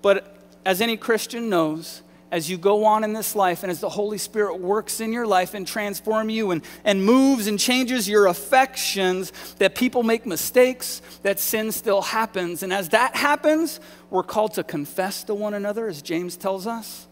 But 0.01 0.35
as 0.65 0.81
any 0.81 0.97
Christian 0.97 1.49
knows, 1.49 2.01
as 2.31 2.49
you 2.49 2.57
go 2.57 2.83
on 2.83 3.03
in 3.03 3.13
this 3.13 3.35
life 3.35 3.63
and 3.63 3.71
as 3.71 3.79
the 3.79 3.89
Holy 3.89 4.17
Spirit 4.17 4.59
works 4.59 4.99
in 4.99 5.13
your 5.13 5.25
life 5.25 5.53
and 5.53 5.65
transform 5.65 6.29
you 6.29 6.51
and, 6.51 6.61
and 6.83 7.03
moves 7.05 7.47
and 7.47 7.57
changes 7.57 8.09
your 8.09 8.27
affections, 8.27 9.31
that 9.59 9.75
people 9.75 10.03
make 10.03 10.25
mistakes, 10.25 11.01
that 11.23 11.39
sin 11.39 11.71
still 11.71 12.01
happens. 12.01 12.63
And 12.63 12.73
as 12.73 12.89
that 12.89 13.15
happens, 13.15 13.79
we're 14.09 14.23
called 14.23 14.55
to 14.55 14.63
confess 14.63 15.23
to 15.25 15.33
one 15.33 15.53
another, 15.53 15.87
as 15.87 16.01
James 16.01 16.35
tells 16.35 16.67
us, 16.67 17.07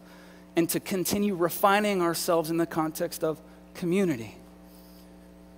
and 0.54 0.68
to 0.70 0.80
continue 0.80 1.34
refining 1.34 2.02
ourselves 2.02 2.50
in 2.50 2.58
the 2.58 2.66
context 2.66 3.24
of 3.24 3.40
community. 3.74 4.36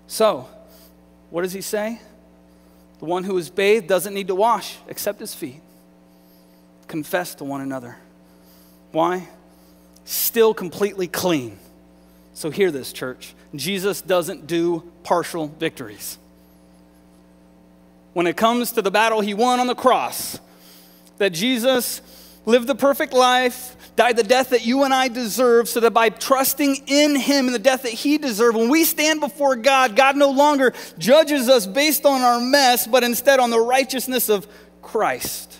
So, 0.06 0.48
what 1.30 1.42
does 1.42 1.52
he 1.52 1.60
say? 1.60 2.00
The 3.00 3.04
one 3.04 3.24
who 3.24 3.36
is 3.38 3.50
bathed 3.50 3.88
doesn't 3.88 4.14
need 4.14 4.28
to 4.28 4.34
wash 4.34 4.76
except 4.88 5.20
his 5.20 5.34
feet. 5.34 5.60
Confess 6.88 7.34
to 7.36 7.44
one 7.44 7.60
another. 7.60 7.96
Why? 8.92 9.28
Still 10.04 10.54
completely 10.54 11.06
clean. 11.06 11.58
So, 12.34 12.50
hear 12.50 12.70
this, 12.70 12.92
church. 12.92 13.34
Jesus 13.54 14.00
doesn't 14.00 14.46
do 14.46 14.90
partial 15.02 15.48
victories. 15.48 16.18
When 18.12 18.26
it 18.26 18.36
comes 18.36 18.72
to 18.72 18.82
the 18.82 18.90
battle 18.90 19.20
he 19.20 19.34
won 19.34 19.60
on 19.60 19.66
the 19.66 19.74
cross, 19.74 20.38
that 21.18 21.30
Jesus 21.30 22.00
lived 22.46 22.66
the 22.66 22.74
perfect 22.74 23.12
life, 23.12 23.76
died 23.96 24.16
the 24.16 24.22
death 24.22 24.50
that 24.50 24.64
you 24.64 24.84
and 24.84 24.94
I 24.94 25.08
deserve, 25.08 25.68
so 25.68 25.80
that 25.80 25.90
by 25.90 26.08
trusting 26.08 26.84
in 26.86 27.16
Him 27.16 27.46
and 27.46 27.54
the 27.54 27.58
death 27.58 27.82
that 27.82 27.92
He 27.92 28.16
deserved, 28.16 28.56
when 28.56 28.70
we 28.70 28.84
stand 28.84 29.20
before 29.20 29.56
God, 29.56 29.96
God 29.96 30.16
no 30.16 30.30
longer 30.30 30.72
judges 30.98 31.48
us 31.48 31.66
based 31.66 32.06
on 32.06 32.22
our 32.22 32.40
mess, 32.40 32.86
but 32.86 33.04
instead 33.04 33.40
on 33.40 33.50
the 33.50 33.60
righteousness 33.60 34.28
of 34.28 34.46
Christ. 34.80 35.57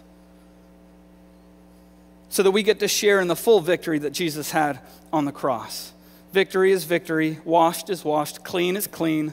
So 2.30 2.42
that 2.42 2.50
we 2.50 2.62
get 2.62 2.80
to 2.80 2.88
share 2.88 3.20
in 3.20 3.28
the 3.28 3.36
full 3.36 3.60
victory 3.60 3.98
that 4.00 4.12
Jesus 4.12 4.50
had 4.50 4.80
on 5.12 5.24
the 5.24 5.32
cross. 5.32 5.92
Victory 6.32 6.72
is 6.72 6.84
victory, 6.84 7.38
washed 7.44 7.88
is 7.88 8.04
washed, 8.04 8.44
clean 8.44 8.76
is 8.76 8.86
clean. 8.86 9.32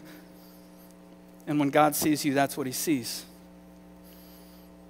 And 1.45 1.59
when 1.59 1.69
God 1.69 1.95
sees 1.95 2.23
you, 2.23 2.33
that's 2.33 2.55
what 2.55 2.67
He 2.67 2.73
sees. 2.73 3.25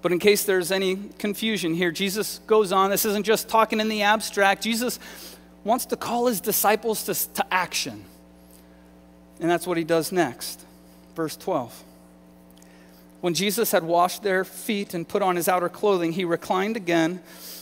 But 0.06 0.12
in 0.12 0.20
case 0.20 0.44
there's 0.44 0.72
any 0.72 0.98
confusion 1.18 1.74
here, 1.74 1.90
Jesus 1.90 2.40
goes 2.46 2.72
on. 2.72 2.92
This 2.92 3.06
isn't 3.06 3.26
just 3.26 3.50
talking 3.50 3.80
in 3.80 3.90
the 3.90 4.04
abstract. 4.04 4.62
Jesus 4.62 5.00
wants 5.64 5.88
to 5.88 5.98
call 5.98 6.28
his 6.28 6.40
disciples 6.40 7.04
to, 7.06 7.34
to 7.34 7.54
action. 7.54 8.06
And 9.40 9.50
that's 9.50 9.66
what 9.66 9.78
he 9.78 9.84
does 9.84 10.12
next. 10.12 10.64
Verse 11.16 11.36
12. 11.36 11.84
When 13.22 13.34
Jesus 13.34 13.72
had 13.72 13.84
washed 13.84 14.22
their 14.22 14.46
feet 14.46 14.94
and 14.94 15.08
put 15.08 15.24
on 15.24 15.36
his 15.36 15.50
outer 15.50 15.70
clothing, 15.70 16.12
he 16.12 16.24
reclined 16.24 16.78
again 16.78 17.22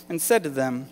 and 0.09 0.21
said 0.21 0.43
to 0.43 0.49
them, 0.49 0.87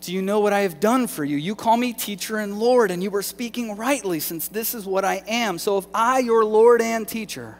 Do 0.00 0.12
you 0.12 0.22
know 0.22 0.40
what 0.40 0.52
I 0.52 0.60
have 0.60 0.80
done 0.80 1.06
for 1.06 1.24
you? 1.24 1.36
You 1.36 1.54
call 1.54 1.76
me 1.76 1.92
teacher 1.92 2.38
and 2.38 2.58
Lord, 2.58 2.90
and 2.90 3.02
you 3.02 3.10
were 3.10 3.22
speaking 3.22 3.76
rightly, 3.76 4.20
since 4.20 4.48
this 4.48 4.74
is 4.74 4.86
what 4.86 5.04
I 5.04 5.22
am. 5.26 5.58
So 5.58 5.78
if 5.78 5.86
I, 5.94 6.18
your 6.18 6.44
Lord 6.44 6.80
and 6.82 7.06
teacher, 7.06 7.58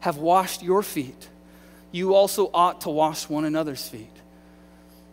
have 0.00 0.18
washed 0.18 0.62
your 0.62 0.82
feet, 0.82 1.28
you 1.92 2.14
also 2.14 2.50
ought 2.52 2.82
to 2.82 2.90
wash 2.90 3.28
one 3.28 3.44
another's 3.44 3.88
feet. 3.88 4.10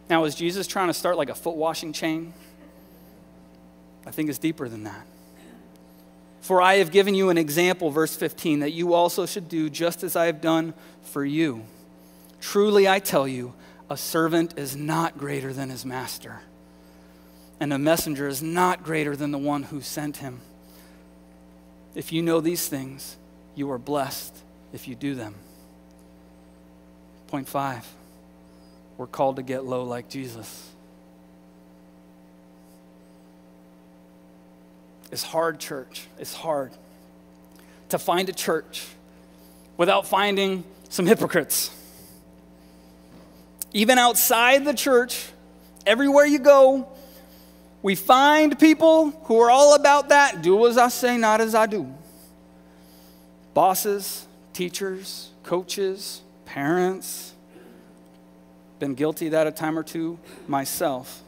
Now, 0.10 0.26
is 0.26 0.36
Jesus 0.36 0.68
trying 0.68 0.88
to 0.88 0.94
start 0.94 1.16
like 1.16 1.30
a 1.30 1.36
foot 1.36 1.56
washing 1.56 1.94
chain? 1.94 2.34
I 4.06 4.12
think 4.12 4.30
it's 4.30 4.40
deeper 4.40 4.68
than 4.68 4.84
that. 4.84 5.06
For 6.42 6.62
I 6.62 6.76
have 6.76 6.92
given 6.92 7.14
you 7.14 7.30
an 7.30 7.38
example, 7.38 7.92
verse 7.92 8.16
15, 8.16 8.60
that 8.60 8.72
you 8.72 8.94
also 8.94 9.26
should 9.26 9.48
do 9.48 9.70
just 9.70 10.04
as 10.04 10.16
I 10.16 10.26
have 10.26 10.42
done 10.42 10.74
for 11.04 11.24
you. 11.24 11.64
Truly, 12.42 12.90
I 12.90 13.00
tell 13.00 13.28
you, 13.28 13.54
a 13.92 13.98
servant 13.98 14.58
is 14.58 14.74
not 14.74 15.18
greater 15.18 15.52
than 15.52 15.70
his 15.70 15.86
master, 15.86 16.40
and 17.60 17.74
a 17.74 17.78
messenger 17.78 18.26
is 18.26 18.42
not 18.42 18.86
greater 18.86 19.18
than 19.18 19.32
the 19.32 19.38
one 19.38 19.64
who 19.64 19.82
sent 19.82 20.18
him. 20.18 20.40
If 21.94 22.14
you 22.14 22.22
know 22.22 22.40
these 22.40 22.70
things, 22.70 23.18
you 23.54 23.70
are 23.70 23.78
blessed 23.78 24.34
if 24.72 24.88
you 24.88 24.96
do 24.96 25.14
them. 25.14 25.36
Point 27.28 27.50
five, 27.50 27.86
we're 28.96 29.08
called 29.08 29.36
to 29.36 29.44
get 29.44 29.66
low 29.66 29.84
like 29.84 30.08
Jesus. 30.08 30.70
It's 35.12 35.24
hard, 35.24 35.60
church. 35.60 36.08
It's 36.18 36.34
hard 36.34 36.72
to 37.90 38.00
find 38.00 38.30
a 38.30 38.34
church 38.34 38.88
without 39.76 40.08
finding 40.08 40.64
some 40.88 41.06
hypocrites. 41.06 41.72
Even 43.74 43.98
outside 43.98 44.66
the 44.66 44.74
church, 44.74 45.30
everywhere 45.86 46.26
you 46.26 46.40
go, 46.40 46.88
we 47.82 47.96
find 47.96 48.60
people 48.60 49.12
who 49.26 49.40
are 49.40 49.50
all 49.50 49.76
about 49.76 50.10
that 50.10 50.42
do 50.42 50.68
as 50.68 50.78
I 50.78 50.90
say, 50.90 51.18
not 51.18 51.42
as 51.42 51.56
I 51.56 51.66
do. 51.66 51.92
Bosses, 53.54 54.28
teachers, 54.54 55.32
coaches, 55.44 56.22
parents, 56.46 57.34
been 58.80 58.94
guilty 58.96 59.30
that 59.30 59.48
a 59.48 59.52
time 59.52 59.78
or 59.78 59.84
two 59.84 60.20
myself. 60.48 61.22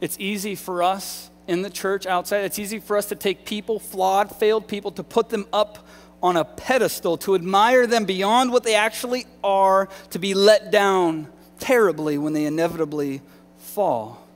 It's 0.00 0.16
easy 0.18 0.54
for 0.54 0.82
us 0.82 1.30
in 1.46 1.62
the 1.62 1.70
church 1.70 2.06
outside, 2.06 2.44
it's 2.44 2.58
easy 2.58 2.78
for 2.78 2.96
us 2.96 3.06
to 3.06 3.16
take 3.16 3.44
people, 3.44 3.80
flawed, 3.80 4.34
failed 4.36 4.68
people, 4.68 4.92
to 4.92 5.02
put 5.02 5.30
them 5.30 5.46
up 5.52 5.86
on 6.22 6.36
a 6.36 6.44
pedestal, 6.44 7.16
to 7.18 7.34
admire 7.34 7.86
them 7.86 8.04
beyond 8.04 8.52
what 8.52 8.62
they 8.62 8.74
actually 8.74 9.26
are, 9.42 9.88
to 10.10 10.18
be 10.18 10.34
let 10.34 10.70
down 10.70 11.26
terribly 11.58 12.18
when 12.18 12.32
they 12.32 12.44
inevitably 12.44 13.22
fall. 13.58 14.26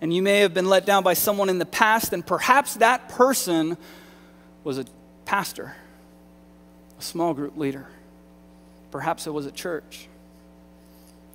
And 0.00 0.12
you 0.12 0.22
may 0.22 0.40
have 0.40 0.52
been 0.52 0.68
let 0.68 0.84
down 0.84 1.02
by 1.02 1.14
someone 1.14 1.48
in 1.48 1.58
the 1.58 1.66
past, 1.66 2.12
and 2.12 2.26
perhaps 2.26 2.74
that 2.74 3.08
person 3.08 3.78
was 4.62 4.78
a 4.78 4.84
pastor, 5.24 5.74
a 6.98 7.02
small 7.02 7.32
group 7.32 7.56
leader. 7.56 7.86
Perhaps 8.90 9.26
it 9.26 9.30
was 9.30 9.46
a 9.46 9.50
church. 9.50 10.08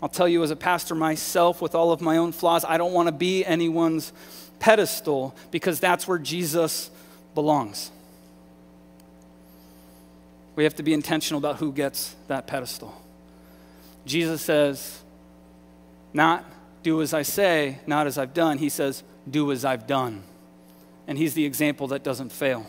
I'll 0.02 0.10
tell 0.10 0.28
you, 0.28 0.44
as 0.44 0.52
a 0.52 0.56
pastor 0.56 0.96
myself, 0.96 1.62
with 1.62 1.76
all 1.76 1.92
of 1.92 2.00
my 2.00 2.18
own 2.18 2.32
flaws, 2.32 2.64
I 2.64 2.78
don't 2.78 2.94
want 2.94 3.08
to 3.08 3.12
be 3.12 3.44
anyone's 3.44 4.14
pedestal 4.60 5.36
because 5.52 5.80
that's 5.80 6.08
where 6.08 6.20
Jesus 6.20 6.90
belongs. 7.36 7.92
We 10.60 10.66
have 10.66 10.76
to 10.76 10.84
be 10.84 10.92
intentional 10.92 11.38
about 11.38 11.56
who 11.56 11.72
gets 11.72 12.18
that 12.28 12.46
pedestal. 12.46 12.94
Jesus 14.06 14.42
says, 14.42 15.00
not 16.12 16.44
do 16.84 17.02
as 17.02 17.14
I 17.14 17.22
say, 17.22 17.80
not 17.88 18.08
as 18.08 18.18
I've 18.18 18.34
done. 18.34 18.58
He 18.58 18.68
says, 18.68 19.02
do 19.30 19.54
as 19.54 19.64
I've 19.64 19.88
done. 19.88 20.22
And 21.08 21.18
he's 21.18 21.34
the 21.34 21.46
example 21.46 21.88
that 21.88 22.04
doesn't 22.04 22.34
fail 22.34 22.68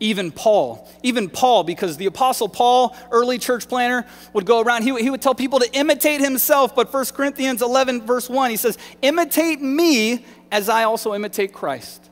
even 0.00 0.32
Paul. 0.32 0.88
Even 1.02 1.28
Paul, 1.28 1.64
because 1.64 1.98
the 1.98 2.06
Apostle 2.06 2.48
Paul, 2.48 2.96
early 3.10 3.38
church 3.38 3.68
planner, 3.68 4.06
would 4.32 4.46
go 4.46 4.62
around, 4.62 4.82
he, 4.82 4.98
he 4.98 5.10
would 5.10 5.20
tell 5.20 5.34
people 5.34 5.58
to 5.58 5.70
imitate 5.74 6.22
himself. 6.22 6.74
But 6.74 6.90
1 6.90 7.04
Corinthians 7.14 7.60
11, 7.60 8.06
verse 8.06 8.30
1, 8.30 8.50
he 8.50 8.56
says, 8.56 8.78
Imitate 9.02 9.60
me 9.60 10.24
as 10.50 10.70
I 10.70 10.84
also 10.84 11.12
imitate 11.12 11.52
Christ. 11.52 12.08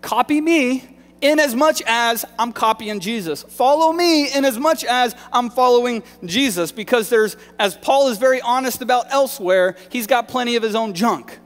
Copy 0.00 0.40
me 0.40 0.96
in 1.20 1.38
as 1.38 1.54
much 1.54 1.82
as 1.86 2.24
I'm 2.38 2.52
copying 2.52 3.00
Jesus. 3.00 3.42
Follow 3.42 3.92
me 3.92 4.32
in 4.32 4.44
as 4.44 4.58
much 4.58 4.84
as 4.84 5.14
I'm 5.32 5.50
following 5.50 6.02
Jesus, 6.24 6.72
because 6.72 7.08
there's, 7.08 7.36
as 7.58 7.76
Paul 7.76 8.08
is 8.08 8.18
very 8.18 8.40
honest 8.40 8.82
about 8.82 9.06
elsewhere, 9.10 9.76
he's 9.90 10.06
got 10.06 10.28
plenty 10.28 10.56
of 10.56 10.62
his 10.62 10.74
own 10.74 10.94
junk. 10.94 11.38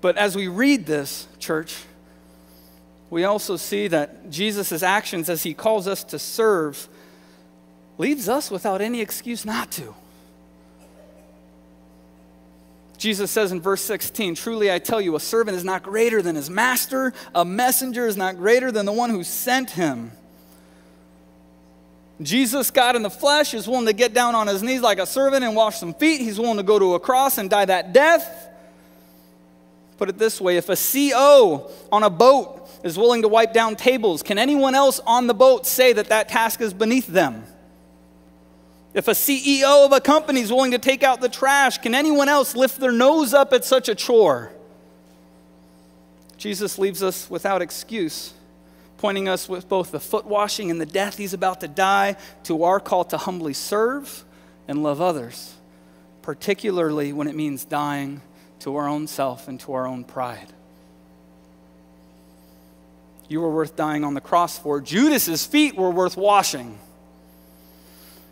But 0.00 0.16
as 0.16 0.34
we 0.34 0.48
read 0.48 0.86
this, 0.86 1.28
church, 1.38 1.76
we 3.10 3.24
also 3.24 3.56
see 3.56 3.88
that 3.88 4.30
Jesus' 4.30 4.82
actions 4.82 5.28
as 5.28 5.42
he 5.42 5.52
calls 5.52 5.86
us 5.86 6.04
to 6.04 6.18
serve 6.18 6.88
leaves 7.98 8.28
us 8.28 8.50
without 8.50 8.80
any 8.80 9.02
excuse 9.02 9.44
not 9.44 9.70
to. 9.72 9.94
Jesus 13.00 13.30
says 13.30 13.50
in 13.50 13.62
verse 13.62 13.80
16, 13.80 14.34
Truly 14.34 14.70
I 14.70 14.78
tell 14.78 15.00
you, 15.00 15.16
a 15.16 15.20
servant 15.20 15.56
is 15.56 15.64
not 15.64 15.82
greater 15.82 16.20
than 16.20 16.36
his 16.36 16.50
master, 16.50 17.14
a 17.34 17.46
messenger 17.46 18.06
is 18.06 18.14
not 18.14 18.36
greater 18.36 18.70
than 18.70 18.84
the 18.84 18.92
one 18.92 19.08
who 19.08 19.24
sent 19.24 19.70
him. 19.70 20.12
Jesus, 22.20 22.70
God 22.70 22.96
in 22.96 23.02
the 23.02 23.08
flesh, 23.08 23.54
is 23.54 23.66
willing 23.66 23.86
to 23.86 23.94
get 23.94 24.12
down 24.12 24.34
on 24.34 24.46
his 24.46 24.62
knees 24.62 24.82
like 24.82 24.98
a 24.98 25.06
servant 25.06 25.42
and 25.42 25.56
wash 25.56 25.78
some 25.78 25.94
feet. 25.94 26.20
He's 26.20 26.38
willing 26.38 26.58
to 26.58 26.62
go 26.62 26.78
to 26.78 26.94
a 26.94 27.00
cross 27.00 27.38
and 27.38 27.48
die 27.48 27.64
that 27.64 27.94
death. 27.94 28.48
Put 29.96 30.10
it 30.10 30.18
this 30.18 30.38
way 30.38 30.58
if 30.58 30.68
a 30.68 30.76
CO 30.76 31.70
on 31.90 32.02
a 32.02 32.10
boat 32.10 32.68
is 32.84 32.98
willing 32.98 33.22
to 33.22 33.28
wipe 33.28 33.54
down 33.54 33.76
tables, 33.76 34.22
can 34.22 34.36
anyone 34.36 34.74
else 34.74 35.00
on 35.06 35.26
the 35.26 35.32
boat 35.32 35.66
say 35.66 35.94
that 35.94 36.10
that 36.10 36.28
task 36.28 36.60
is 36.60 36.74
beneath 36.74 37.06
them? 37.06 37.46
If 38.92 39.08
a 39.08 39.12
CEO 39.12 39.86
of 39.86 39.92
a 39.92 40.00
company 40.00 40.40
is 40.40 40.52
willing 40.52 40.72
to 40.72 40.78
take 40.78 41.02
out 41.02 41.20
the 41.20 41.28
trash, 41.28 41.78
can 41.78 41.94
anyone 41.94 42.28
else 42.28 42.56
lift 42.56 42.80
their 42.80 42.92
nose 42.92 43.32
up 43.32 43.52
at 43.52 43.64
such 43.64 43.88
a 43.88 43.94
chore? 43.94 44.52
Jesus 46.36 46.78
leaves 46.78 47.02
us 47.02 47.30
without 47.30 47.62
excuse 47.62 48.34
pointing 49.00 49.28
us 49.28 49.48
with 49.48 49.66
both 49.66 49.92
the 49.92 49.98
foot 49.98 50.26
washing 50.26 50.70
and 50.70 50.78
the 50.78 50.84
death 50.84 51.16
he's 51.16 51.32
about 51.32 51.62
to 51.62 51.68
die 51.68 52.14
to 52.44 52.64
our 52.64 52.78
call 52.78 53.02
to 53.02 53.16
humbly 53.16 53.54
serve 53.54 54.24
and 54.68 54.82
love 54.82 55.00
others, 55.00 55.54
particularly 56.20 57.10
when 57.10 57.26
it 57.26 57.34
means 57.34 57.64
dying 57.64 58.20
to 58.58 58.76
our 58.76 58.86
own 58.86 59.06
self 59.06 59.48
and 59.48 59.58
to 59.58 59.72
our 59.72 59.86
own 59.86 60.04
pride. 60.04 60.52
You 63.26 63.40
were 63.40 63.50
worth 63.50 63.74
dying 63.74 64.04
on 64.04 64.12
the 64.12 64.20
cross 64.20 64.58
for. 64.58 64.82
Judas's 64.82 65.46
feet 65.46 65.76
were 65.76 65.90
worth 65.90 66.18
washing. 66.18 66.78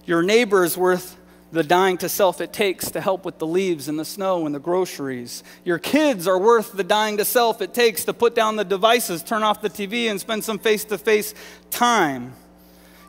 Your 0.09 0.23
neighbor 0.23 0.65
is 0.65 0.75
worth 0.75 1.19
the 1.53 1.63
dying 1.63 1.99
to 1.99 2.09
self 2.09 2.41
it 2.41 2.51
takes 2.51 2.93
to 2.93 3.01
help 3.03 3.27
with 3.27 3.39
the 3.39 3.47
leaves 3.47 3.89
and 3.89 3.99
the 3.99 4.07
snow 4.07 4.47
and 4.47 4.55
the 4.55 4.59
groceries. 4.59 5.45
Your 5.67 5.79
kids 5.79 6.27
are 6.27 6.39
worth 6.39 6.73
the 6.73 6.83
dying 6.83 7.19
to 7.19 7.27
self 7.27 7.61
it 7.61 7.75
takes 7.75 8.07
to 8.07 8.15
put 8.15 8.35
down 8.35 8.57
the 8.57 8.65
devices, 8.65 9.23
turn 9.23 9.43
off 9.43 9.61
the 9.61 9.69
TV, 9.69 10.11
and 10.11 10.19
spend 10.19 10.45
some 10.45 10.59
face 10.59 10.87
to 10.87 10.97
face 10.97 11.35
time. 11.71 12.33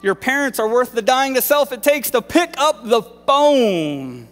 Your 0.04 0.14
parents 0.14 0.60
are 0.60 0.68
worth 0.68 0.92
the 0.92 1.02
dying 1.02 1.36
to 1.36 1.42
self 1.42 1.72
it 1.72 1.84
takes 1.84 2.10
to 2.10 2.22
pick 2.22 2.56
up 2.58 2.84
the 2.84 3.02
phone. 3.02 4.28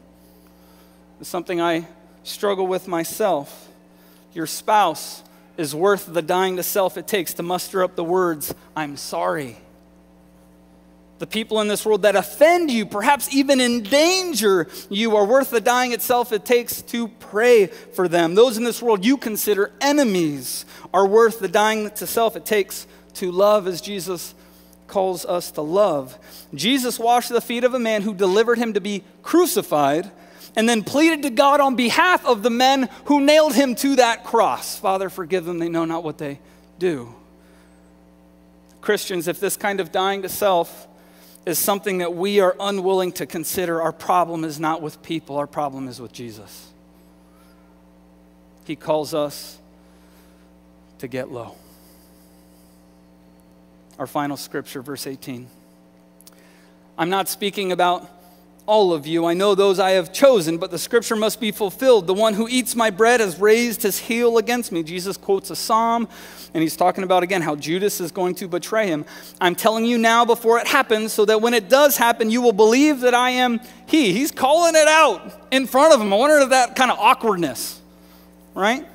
It's 1.22 1.30
something 1.30 1.61
I 1.61 1.88
struggle 2.24 2.68
with 2.68 2.86
myself. 2.86 3.70
Your 4.34 4.45
spouse 4.45 5.24
is 5.55 5.74
worth 5.74 6.05
the 6.05 6.22
dying 6.22 6.57
to 6.57 6.63
self 6.63 6.97
it 6.97 7.07
takes 7.07 7.34
to 7.36 7.43
muster 7.43 7.82
up 7.82 7.95
the 7.95 8.03
words, 8.03 8.53
I'm 8.76 8.97
sorry 8.97 9.55
the 11.20 11.28
people 11.28 11.61
in 11.61 11.68
this 11.68 11.86
world 11.86 12.03
that 12.03 12.15
offend 12.15 12.70
you, 12.70 12.86
perhaps 12.86 13.34
even 13.34 13.59
endanger 13.59 14.68
you, 14.89 15.15
are 15.15 15.26
worth 15.26 15.49
the 15.49 15.61
dying 15.61 15.91
itself 15.91 16.32
it 16.32 16.45
takes 16.45 16.82
to 16.84 17.07
pray 17.07 17.68
for 17.68 18.07
them. 18.07 18.36
Those 18.36 18.57
in 18.57 18.63
this 18.63 18.82
world 18.82 19.03
you 19.03 19.18
consider 19.18 19.72
enemies 19.82 20.65
are 20.93 21.07
worth 21.07 21.39
the 21.39 21.47
dying 21.47 21.89
to 21.91 22.07
self 22.07 22.36
it 22.36 22.45
takes 22.45 22.88
to 23.15 23.32
love 23.32 23.68
as 23.68 23.82
Jesus 23.82 24.36
calls 24.88 25.26
us 25.26 25.51
to 25.51 25.61
love. 25.61 26.18
Jesus 26.53 26.99
washed 26.99 27.30
the 27.30 27.41
feet 27.41 27.63
of 27.63 27.74
a 27.74 27.80
man 27.80 28.03
who 28.03 28.13
delivered 28.13 28.57
him 28.57 28.74
to 28.74 28.82
be 28.82 29.03
crucified 29.24 30.09
and 30.55 30.68
then 30.68 30.84
pleaded 30.84 31.24
to 31.24 31.30
God 31.30 31.59
on 31.59 31.76
behalf 31.76 32.26
of 32.26 32.41
the 32.41 32.49
men 32.49 32.89
who 33.05 33.22
nailed 33.22 33.53
him 33.53 33.76
to 33.76 33.97
that 33.97 34.24
cross. 34.24 34.78
Father, 34.80 35.09
forgive 35.09 35.45
them, 35.45 35.59
they 35.59 35.70
know 35.70 35.86
not 35.86 36.03
what 36.03 36.18
they 36.18 36.39
do. 36.80 37.13
Christians, 38.82 39.28
if 39.28 39.39
this 39.39 39.57
kind 39.57 39.80
of 39.80 39.91
dying 39.91 40.22
to 40.22 40.30
self 40.30 40.88
is 41.48 41.58
something 41.58 42.00
that 42.00 42.14
we 42.14 42.41
are 42.41 42.54
unwilling 42.60 43.14
to 43.14 43.26
consider. 43.26 43.82
Our 43.82 43.93
problem 43.93 44.43
is 44.43 44.60
not 44.60 44.82
with 44.82 45.02
people, 45.02 45.38
our 45.38 45.48
problem 45.48 45.88
is 45.88 46.02
with 46.02 46.12
Jesus. 46.12 46.68
He 48.66 48.76
calls 48.76 49.14
us 49.14 49.58
to 51.00 51.08
get 51.08 51.32
low. 51.32 51.56
Our 53.98 54.08
final 54.08 54.36
scripture, 54.36 54.82
verse 54.82 55.08
18. 55.08 55.48
I'm 56.98 57.10
not 57.10 57.30
speaking 57.30 57.72
about 57.72 58.16
all 58.68 58.93
of 58.93 59.07
you. 59.07 59.26
I 59.26 59.34
know 59.34 59.55
those 59.55 59.80
I 59.80 59.91
have 59.91 60.11
chosen, 60.11 60.57
but 60.57 60.72
the 60.72 60.78
scripture 60.78 61.15
must 61.15 61.39
be 61.39 61.51
fulfilled. 61.51 62.05
The 62.05 62.13
one 62.13 62.34
who 62.34 62.47
eats 62.49 62.76
my 62.76 62.89
bread 62.89 63.22
has 63.22 63.39
raised 63.39 63.82
his 63.82 63.97
heel 63.97 64.38
against 64.38 64.74
me. 64.74 64.84
Jesus 64.84 65.15
quotes 65.15 65.49
a 65.49 65.55
psalm, 65.55 66.07
and 66.53 66.61
he's 66.61 66.76
talking 66.76 67.05
about 67.05 67.24
again 67.24 67.41
how 67.41 67.55
Judas 67.55 68.01
is 68.01 68.11
going 68.11 68.36
to 68.36 68.47
betray 68.47 68.88
him. 68.88 69.05
I'm 69.39 69.55
telling 69.55 69.86
you 69.86 69.97
now 69.97 70.26
before 70.26 70.59
it 70.59 70.68
happens, 70.68 71.13
so 71.13 71.24
that 71.26 71.41
when 71.41 71.53
it 71.53 71.70
does 71.70 71.95
happen, 71.95 72.30
you 72.30 72.41
will 72.41 72.53
believe 72.53 72.99
that 72.99 73.15
I 73.15 73.32
am 73.32 73.61
he. 73.88 74.11
He's 74.11 74.32
calling 74.32 74.76
it 74.76 74.88
out 74.88 75.47
in 75.49 75.65
front 75.65 75.93
of 75.93 76.01
him. 76.01 76.11
I 76.11 76.18
wonder 76.18 76.38
if 76.39 76.49
that 76.49 76.76
kind 76.76 76.91
of 76.91 76.99
awkwardness, 76.99 77.82
right? 78.53 78.86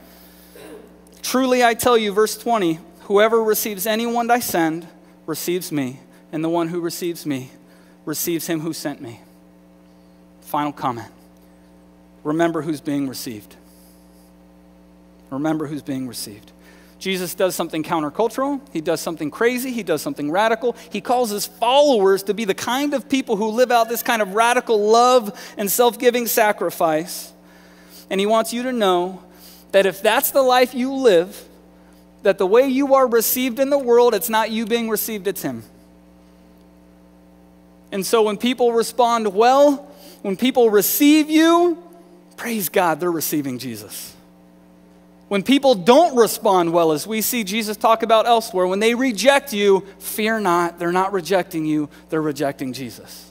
Truly, 1.22 1.64
I 1.64 1.74
tell 1.74 1.96
you, 1.96 2.12
verse 2.12 2.36
20 2.36 2.78
whoever 3.04 3.42
receives 3.42 3.86
anyone 3.86 4.30
I 4.30 4.38
send 4.38 4.86
receives 5.26 5.72
me, 5.72 5.98
and 6.30 6.44
the 6.44 6.48
one 6.48 6.68
who 6.68 6.80
receives 6.80 7.26
me 7.26 7.50
receives 8.04 8.46
him 8.46 8.60
who 8.60 8.72
sent 8.72 9.00
me. 9.00 9.20
Final 10.52 10.72
comment. 10.72 11.08
Remember 12.24 12.60
who's 12.60 12.82
being 12.82 13.08
received. 13.08 13.56
Remember 15.30 15.66
who's 15.66 15.80
being 15.80 16.06
received. 16.06 16.52
Jesus 16.98 17.34
does 17.34 17.54
something 17.54 17.82
countercultural. 17.82 18.60
He 18.70 18.82
does 18.82 19.00
something 19.00 19.30
crazy. 19.30 19.72
He 19.72 19.82
does 19.82 20.02
something 20.02 20.30
radical. 20.30 20.76
He 20.90 21.00
calls 21.00 21.30
his 21.30 21.46
followers 21.46 22.22
to 22.24 22.34
be 22.34 22.44
the 22.44 22.52
kind 22.52 22.92
of 22.92 23.08
people 23.08 23.36
who 23.36 23.48
live 23.48 23.70
out 23.70 23.88
this 23.88 24.02
kind 24.02 24.20
of 24.20 24.34
radical 24.34 24.90
love 24.90 25.32
and 25.56 25.70
self 25.70 25.98
giving 25.98 26.26
sacrifice. 26.26 27.32
And 28.10 28.20
he 28.20 28.26
wants 28.26 28.52
you 28.52 28.64
to 28.64 28.72
know 28.72 29.22
that 29.70 29.86
if 29.86 30.02
that's 30.02 30.32
the 30.32 30.42
life 30.42 30.74
you 30.74 30.92
live, 30.92 31.48
that 32.24 32.36
the 32.36 32.46
way 32.46 32.68
you 32.68 32.94
are 32.94 33.06
received 33.06 33.58
in 33.58 33.70
the 33.70 33.78
world, 33.78 34.12
it's 34.12 34.28
not 34.28 34.50
you 34.50 34.66
being 34.66 34.90
received, 34.90 35.26
it's 35.26 35.40
him. 35.40 35.62
And 37.90 38.04
so 38.04 38.22
when 38.24 38.36
people 38.36 38.74
respond 38.74 39.32
well, 39.32 39.88
when 40.22 40.36
people 40.36 40.70
receive 40.70 41.28
you, 41.28 41.82
praise 42.36 42.68
God, 42.68 43.00
they're 43.00 43.12
receiving 43.12 43.58
Jesus. 43.58 44.14
When 45.28 45.42
people 45.42 45.74
don't 45.74 46.16
respond 46.16 46.72
well, 46.72 46.92
as 46.92 47.06
we 47.06 47.22
see 47.22 47.42
Jesus 47.42 47.76
talk 47.76 48.02
about 48.02 48.26
elsewhere, 48.26 48.66
when 48.66 48.80
they 48.80 48.94
reject 48.94 49.52
you, 49.52 49.86
fear 49.98 50.40
not, 50.40 50.78
they're 50.78 50.92
not 50.92 51.12
rejecting 51.12 51.64
you, 51.64 51.88
they're 52.10 52.22
rejecting 52.22 52.72
Jesus. 52.72 53.30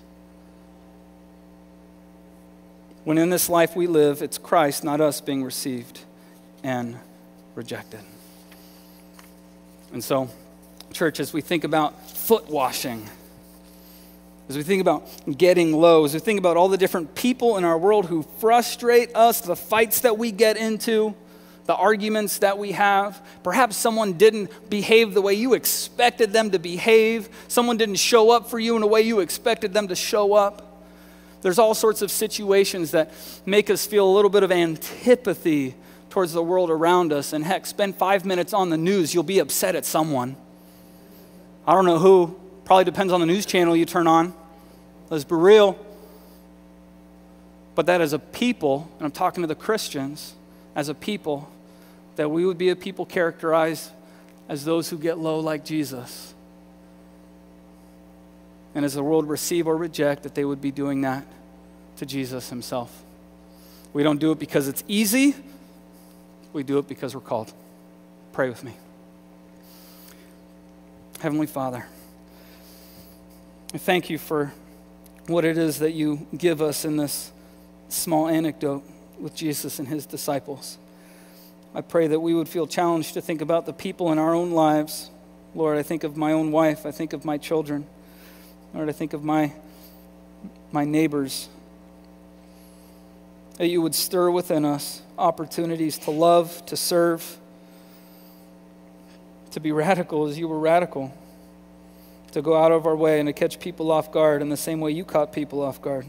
When 3.04 3.18
in 3.18 3.30
this 3.30 3.50
life 3.50 3.76
we 3.76 3.88
live, 3.88 4.22
it's 4.22 4.38
Christ, 4.38 4.84
not 4.84 5.02
us, 5.02 5.22
being 5.22 5.44
received 5.44 6.02
and 6.64 6.98
rejected. 7.56 8.02
And 9.94 10.04
so, 10.04 10.30
church, 10.94 11.20
as 11.20 11.34
we 11.34 11.42
think 11.42 11.64
about 11.64 12.10
foot 12.10 12.50
washing, 12.50 13.10
as 14.52 14.58
we 14.58 14.64
think 14.64 14.82
about 14.82 15.08
getting 15.38 15.72
low, 15.72 16.04
as 16.04 16.14
we 16.14 16.20
think 16.20 16.38
about 16.38 16.58
all 16.58 16.68
the 16.68 16.78
different 16.78 17.16
people 17.16 17.56
in 17.56 17.64
our 17.64 17.78
world 17.78 18.08
who 18.08 18.24
frustrate 18.40 19.16
us, 19.16 19.40
the 19.40 19.56
fights 19.56 20.02
that 20.02 20.18
we 20.18 20.30
get 20.30 20.58
into, 20.58 21.16
the 21.68 21.76
arguments 21.76 22.40
that 22.40 22.58
we 22.58 22.74
have. 22.74 23.26
Perhaps 23.44 23.78
someone 23.78 24.14
didn't 24.14 24.70
behave 24.70 25.14
the 25.14 25.22
way 25.22 25.34
you 25.34 25.54
expected 25.54 26.34
them 26.34 26.52
to 26.52 26.60
behave, 26.60 27.30
someone 27.48 27.78
didn't 27.78 27.96
show 27.96 28.30
up 28.30 28.50
for 28.50 28.60
you 28.60 28.76
in 28.76 28.84
a 28.84 28.88
way 28.88 29.02
you 29.02 29.22
expected 29.22 29.74
them 29.74 29.88
to 29.88 29.96
show 29.96 30.34
up. 30.34 30.84
There's 31.42 31.58
all 31.58 31.74
sorts 31.74 32.02
of 32.02 32.12
situations 32.12 32.92
that 32.92 33.14
make 33.46 33.70
us 33.70 33.86
feel 33.86 34.06
a 34.06 34.14
little 34.14 34.30
bit 34.30 34.44
of 34.44 34.52
antipathy 34.52 35.76
towards 36.10 36.34
the 36.34 36.44
world 36.44 36.70
around 36.70 37.14
us. 37.14 37.32
And 37.32 37.46
heck, 37.46 37.66
spend 37.66 37.96
five 37.96 38.26
minutes 38.26 38.54
on 38.54 38.70
the 38.70 38.78
news, 38.78 39.14
you'll 39.14 39.24
be 39.24 39.40
upset 39.40 39.76
at 39.76 39.86
someone. 39.86 40.36
I 41.66 41.74
don't 41.74 41.86
know 41.86 42.00
who, 42.00 42.38
probably 42.66 42.84
depends 42.84 43.14
on 43.14 43.22
the 43.22 43.26
news 43.26 43.46
channel 43.46 43.78
you 43.78 43.86
turn 43.86 44.08
on. 44.08 44.34
Let's 45.12 45.26
be 45.26 45.36
real. 45.36 45.78
But 47.76 47.86
that 47.86 48.02
as 48.02 48.14
a 48.14 48.20
people, 48.20 48.90
and 48.98 49.06
I'm 49.06 49.12
talking 49.12 49.44
to 49.44 49.48
the 49.48 49.56
Christians, 49.56 50.34
as 50.74 50.88
a 50.88 50.94
people, 50.94 51.50
that 52.16 52.32
we 52.32 52.46
would 52.46 52.58
be 52.58 52.70
a 52.70 52.76
people 52.76 53.06
characterized 53.06 53.92
as 54.48 54.64
those 54.64 54.90
who 54.90 54.98
get 54.98 55.18
low 55.18 55.40
like 55.40 55.66
Jesus. 55.66 56.34
And 58.74 58.86
as 58.86 58.94
the 58.94 59.04
world 59.04 59.28
receive 59.28 59.68
or 59.68 59.76
reject, 59.76 60.24
that 60.24 60.34
they 60.34 60.46
would 60.46 60.62
be 60.62 60.72
doing 60.72 61.02
that 61.02 61.26
to 61.98 62.06
Jesus 62.06 62.50
himself. 62.50 63.04
We 63.92 64.04
don't 64.04 64.20
do 64.20 64.32
it 64.32 64.40
because 64.40 64.70
it's 64.70 64.84
easy, 64.88 65.36
we 66.54 66.64
do 66.64 66.78
it 66.78 66.88
because 66.88 67.14
we're 67.14 67.22
called. 67.22 67.52
Pray 68.32 68.48
with 68.48 68.64
me. 68.64 68.74
Heavenly 71.20 71.48
Father, 71.48 71.86
I 73.74 73.78
thank 73.78 74.10
you 74.10 74.18
for 74.18 74.54
what 75.28 75.46
it 75.46 75.58
is 75.58 75.80
that 75.80 75.92
you 75.92 76.28
give 76.38 76.62
us 76.62 76.86
in 76.86 76.98
this 76.98 77.32
small 77.90 78.28
anecdote 78.28 78.84
with 79.20 79.36
Jesus 79.36 79.80
and 79.80 79.88
his 79.88 80.06
disciples. 80.06 80.78
I 81.74 81.82
pray 81.82 82.08
that 82.08 82.20
we 82.20 82.34
would 82.34 82.50
feel 82.50 82.68
challenged 82.68 83.14
to 83.14 83.22
think 83.22 83.42
about 83.42 83.66
the 83.66 83.74
people 83.74 84.12
in 84.12 84.18
our 84.18 84.34
own 84.34 84.52
lives. 84.52 85.10
Lord, 85.54 85.78
I 85.78 85.84
think 85.84 86.04
of 86.04 86.18
my 86.18 86.32
own 86.32 86.52
wife, 86.52 86.86
I 86.86 86.92
think 86.92 87.14
of 87.14 87.24
my 87.24 87.38
children. 87.38 87.86
Lord, 88.74 88.90
I 88.90 88.94
think 88.94 89.14
of 89.14 89.24
my, 89.24 89.54
my 90.72 90.86
neighbors. 90.86 91.50
That 93.58 93.68
you 93.68 93.82
would 93.82 93.96
stir 93.96 94.32
within 94.32 94.66
us 94.66 95.02
opportunities 95.18 95.98
to 96.00 96.12
love, 96.12 96.66
to 96.66 96.76
serve, 96.76 97.38
to 99.52 99.60
be 99.60 99.72
radical 99.72 100.28
as 100.28 100.38
you 100.40 100.48
were 100.48 100.60
radical 100.60 101.14
to 102.32 102.42
go 102.42 102.56
out 102.56 102.72
of 102.72 102.86
our 102.86 102.96
way 102.96 103.20
and 103.20 103.28
to 103.28 103.34
catch 103.34 103.60
people 103.60 103.92
off 103.92 104.12
guard 104.12 104.42
in 104.42 104.50
the 104.50 104.58
same 104.58 104.80
way 104.80 104.92
you 104.92 105.04
caught 105.04 105.34
people 105.34 105.62
off 105.62 105.82
guard. 105.82 106.06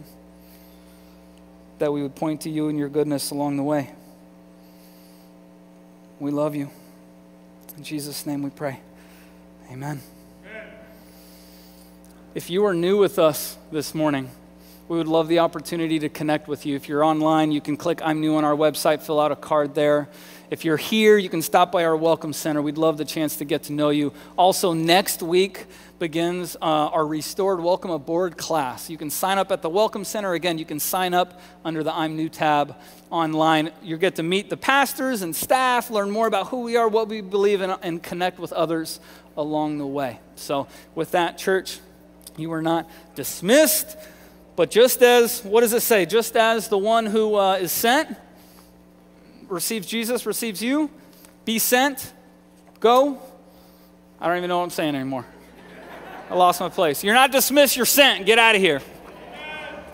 That 1.79 1.93
we 1.93 2.03
would 2.03 2.15
point 2.15 2.43
to 2.43 2.51
you 2.51 2.69
and 2.69 2.79
your 2.79 2.89
goodness 2.89 3.31
along 3.31 3.57
the 3.57 3.63
way. 3.63 3.91
We 6.21 6.31
love 6.31 6.55
you. 6.55 6.71
In 7.77 7.83
Jesus' 7.83 8.27
name 8.27 8.43
we 8.43 8.51
pray. 8.51 8.81
Amen. 9.71 10.01
If 12.35 12.49
you 12.49 12.65
are 12.67 12.75
new 12.75 12.97
with 12.97 13.19
us 13.19 13.59
this 13.71 13.95
morning, 13.95 14.31
we 14.89 14.97
would 14.97 15.09
love 15.09 15.29
the 15.29 15.41
opportunity 15.41 15.99
to 15.99 16.09
connect 16.09 16.49
with 16.49 16.65
you. 16.65 16.77
If 16.77 16.89
you're 16.89 17.05
online, 17.05 17.53
you 17.53 17.61
can 17.61 17.77
click 17.77 18.01
I'm 18.05 18.21
new 18.21 18.37
on 18.37 18.45
our 18.45 18.55
website, 18.55 19.03
fill 19.03 19.21
out 19.21 19.33
a 19.33 19.37
card 19.37 19.75
there 19.75 20.09
if 20.53 20.67
you're 20.67 20.77
here, 20.77 21.17
you 21.17 21.31
can 21.31 21.41
stop 21.41 21.73
by 21.73 21.83
our 21.83 21.97
Welcome 21.97 22.35
Center. 22.35 22.61
We'd 22.61 22.77
love 22.77 22.99
the 22.99 23.07
chance 23.07 23.37
to 23.37 23.45
get 23.47 23.63
to 23.65 23.73
know 23.73 23.89
you. 23.89 24.13
Also, 24.37 24.75
next 24.75 25.23
week 25.23 25.65
begins 25.99 26.57
uh, 26.57 26.59
our 26.61 27.07
Restored 27.07 27.59
Welcome 27.59 27.91
Aboard 27.91 28.37
class. 28.37 28.91
You 28.91 28.99
can 28.99 29.09
sign 29.09 29.39
up 29.39 29.51
at 29.51 29.63
the 29.63 29.71
Welcome 29.71 30.05
Center. 30.05 30.35
Again, 30.35 30.59
you 30.59 30.67
can 30.67 30.79
sign 30.79 31.15
up 31.15 31.41
under 31.65 31.83
the 31.83 31.91
I'm 31.95 32.17
New 32.17 32.29
tab 32.29 32.77
online. 33.09 33.71
You 33.83 33.97
get 33.97 34.17
to 34.17 34.23
meet 34.23 34.51
the 34.51 34.59
pastors 34.59 35.23
and 35.23 35.35
staff, 35.35 35.89
learn 35.89 36.11
more 36.11 36.27
about 36.27 36.49
who 36.49 36.61
we 36.61 36.77
are, 36.77 36.87
what 36.87 37.09
we 37.09 37.23
believe 37.23 37.63
in, 37.63 37.71
and 37.71 38.03
connect 38.03 38.39
with 38.39 38.53
others 38.53 39.01
along 39.39 39.79
the 39.79 39.87
way. 39.87 40.21
So, 40.37 40.69
with 40.95 41.13
that, 41.13 41.39
church, 41.39 41.79
you 42.37 42.53
are 42.53 42.61
not 42.61 42.91
dismissed. 43.15 43.97
But 44.55 44.71
just 44.71 45.01
as, 45.01 45.43
what 45.45 45.63
does 45.63 45.73
it 45.73 45.81
say? 45.81 46.05
Just 46.05 46.37
as 46.37 46.69
the 46.69 46.77
one 46.77 47.07
who 47.07 47.37
uh, 47.37 47.55
is 47.55 47.73
sent 47.73 48.19
receives 49.53 49.87
Jesus, 49.87 50.27
receives 50.27 50.63
you, 50.63 50.91
be 51.45 51.59
sent, 51.59 52.13
go. 52.81 53.23
I 54.21 54.27
don't 54.27 54.39
even 54.39 54.49
know 54.49 54.59
what 54.59 54.65
I'm 54.65 54.71
saying 54.71 54.95
anymore. 54.95 55.27
I 56.31 56.35
lost 56.35 56.61
my 56.61 56.69
place. 56.69 57.05
You're 57.05 57.15
not 57.15 57.31
dismissed, 57.31 57.77
you're 57.77 57.87
sent. 57.87 58.27
Get 58.27 58.39
out 58.39 58.55
of 58.55 58.61
here. 58.61 58.81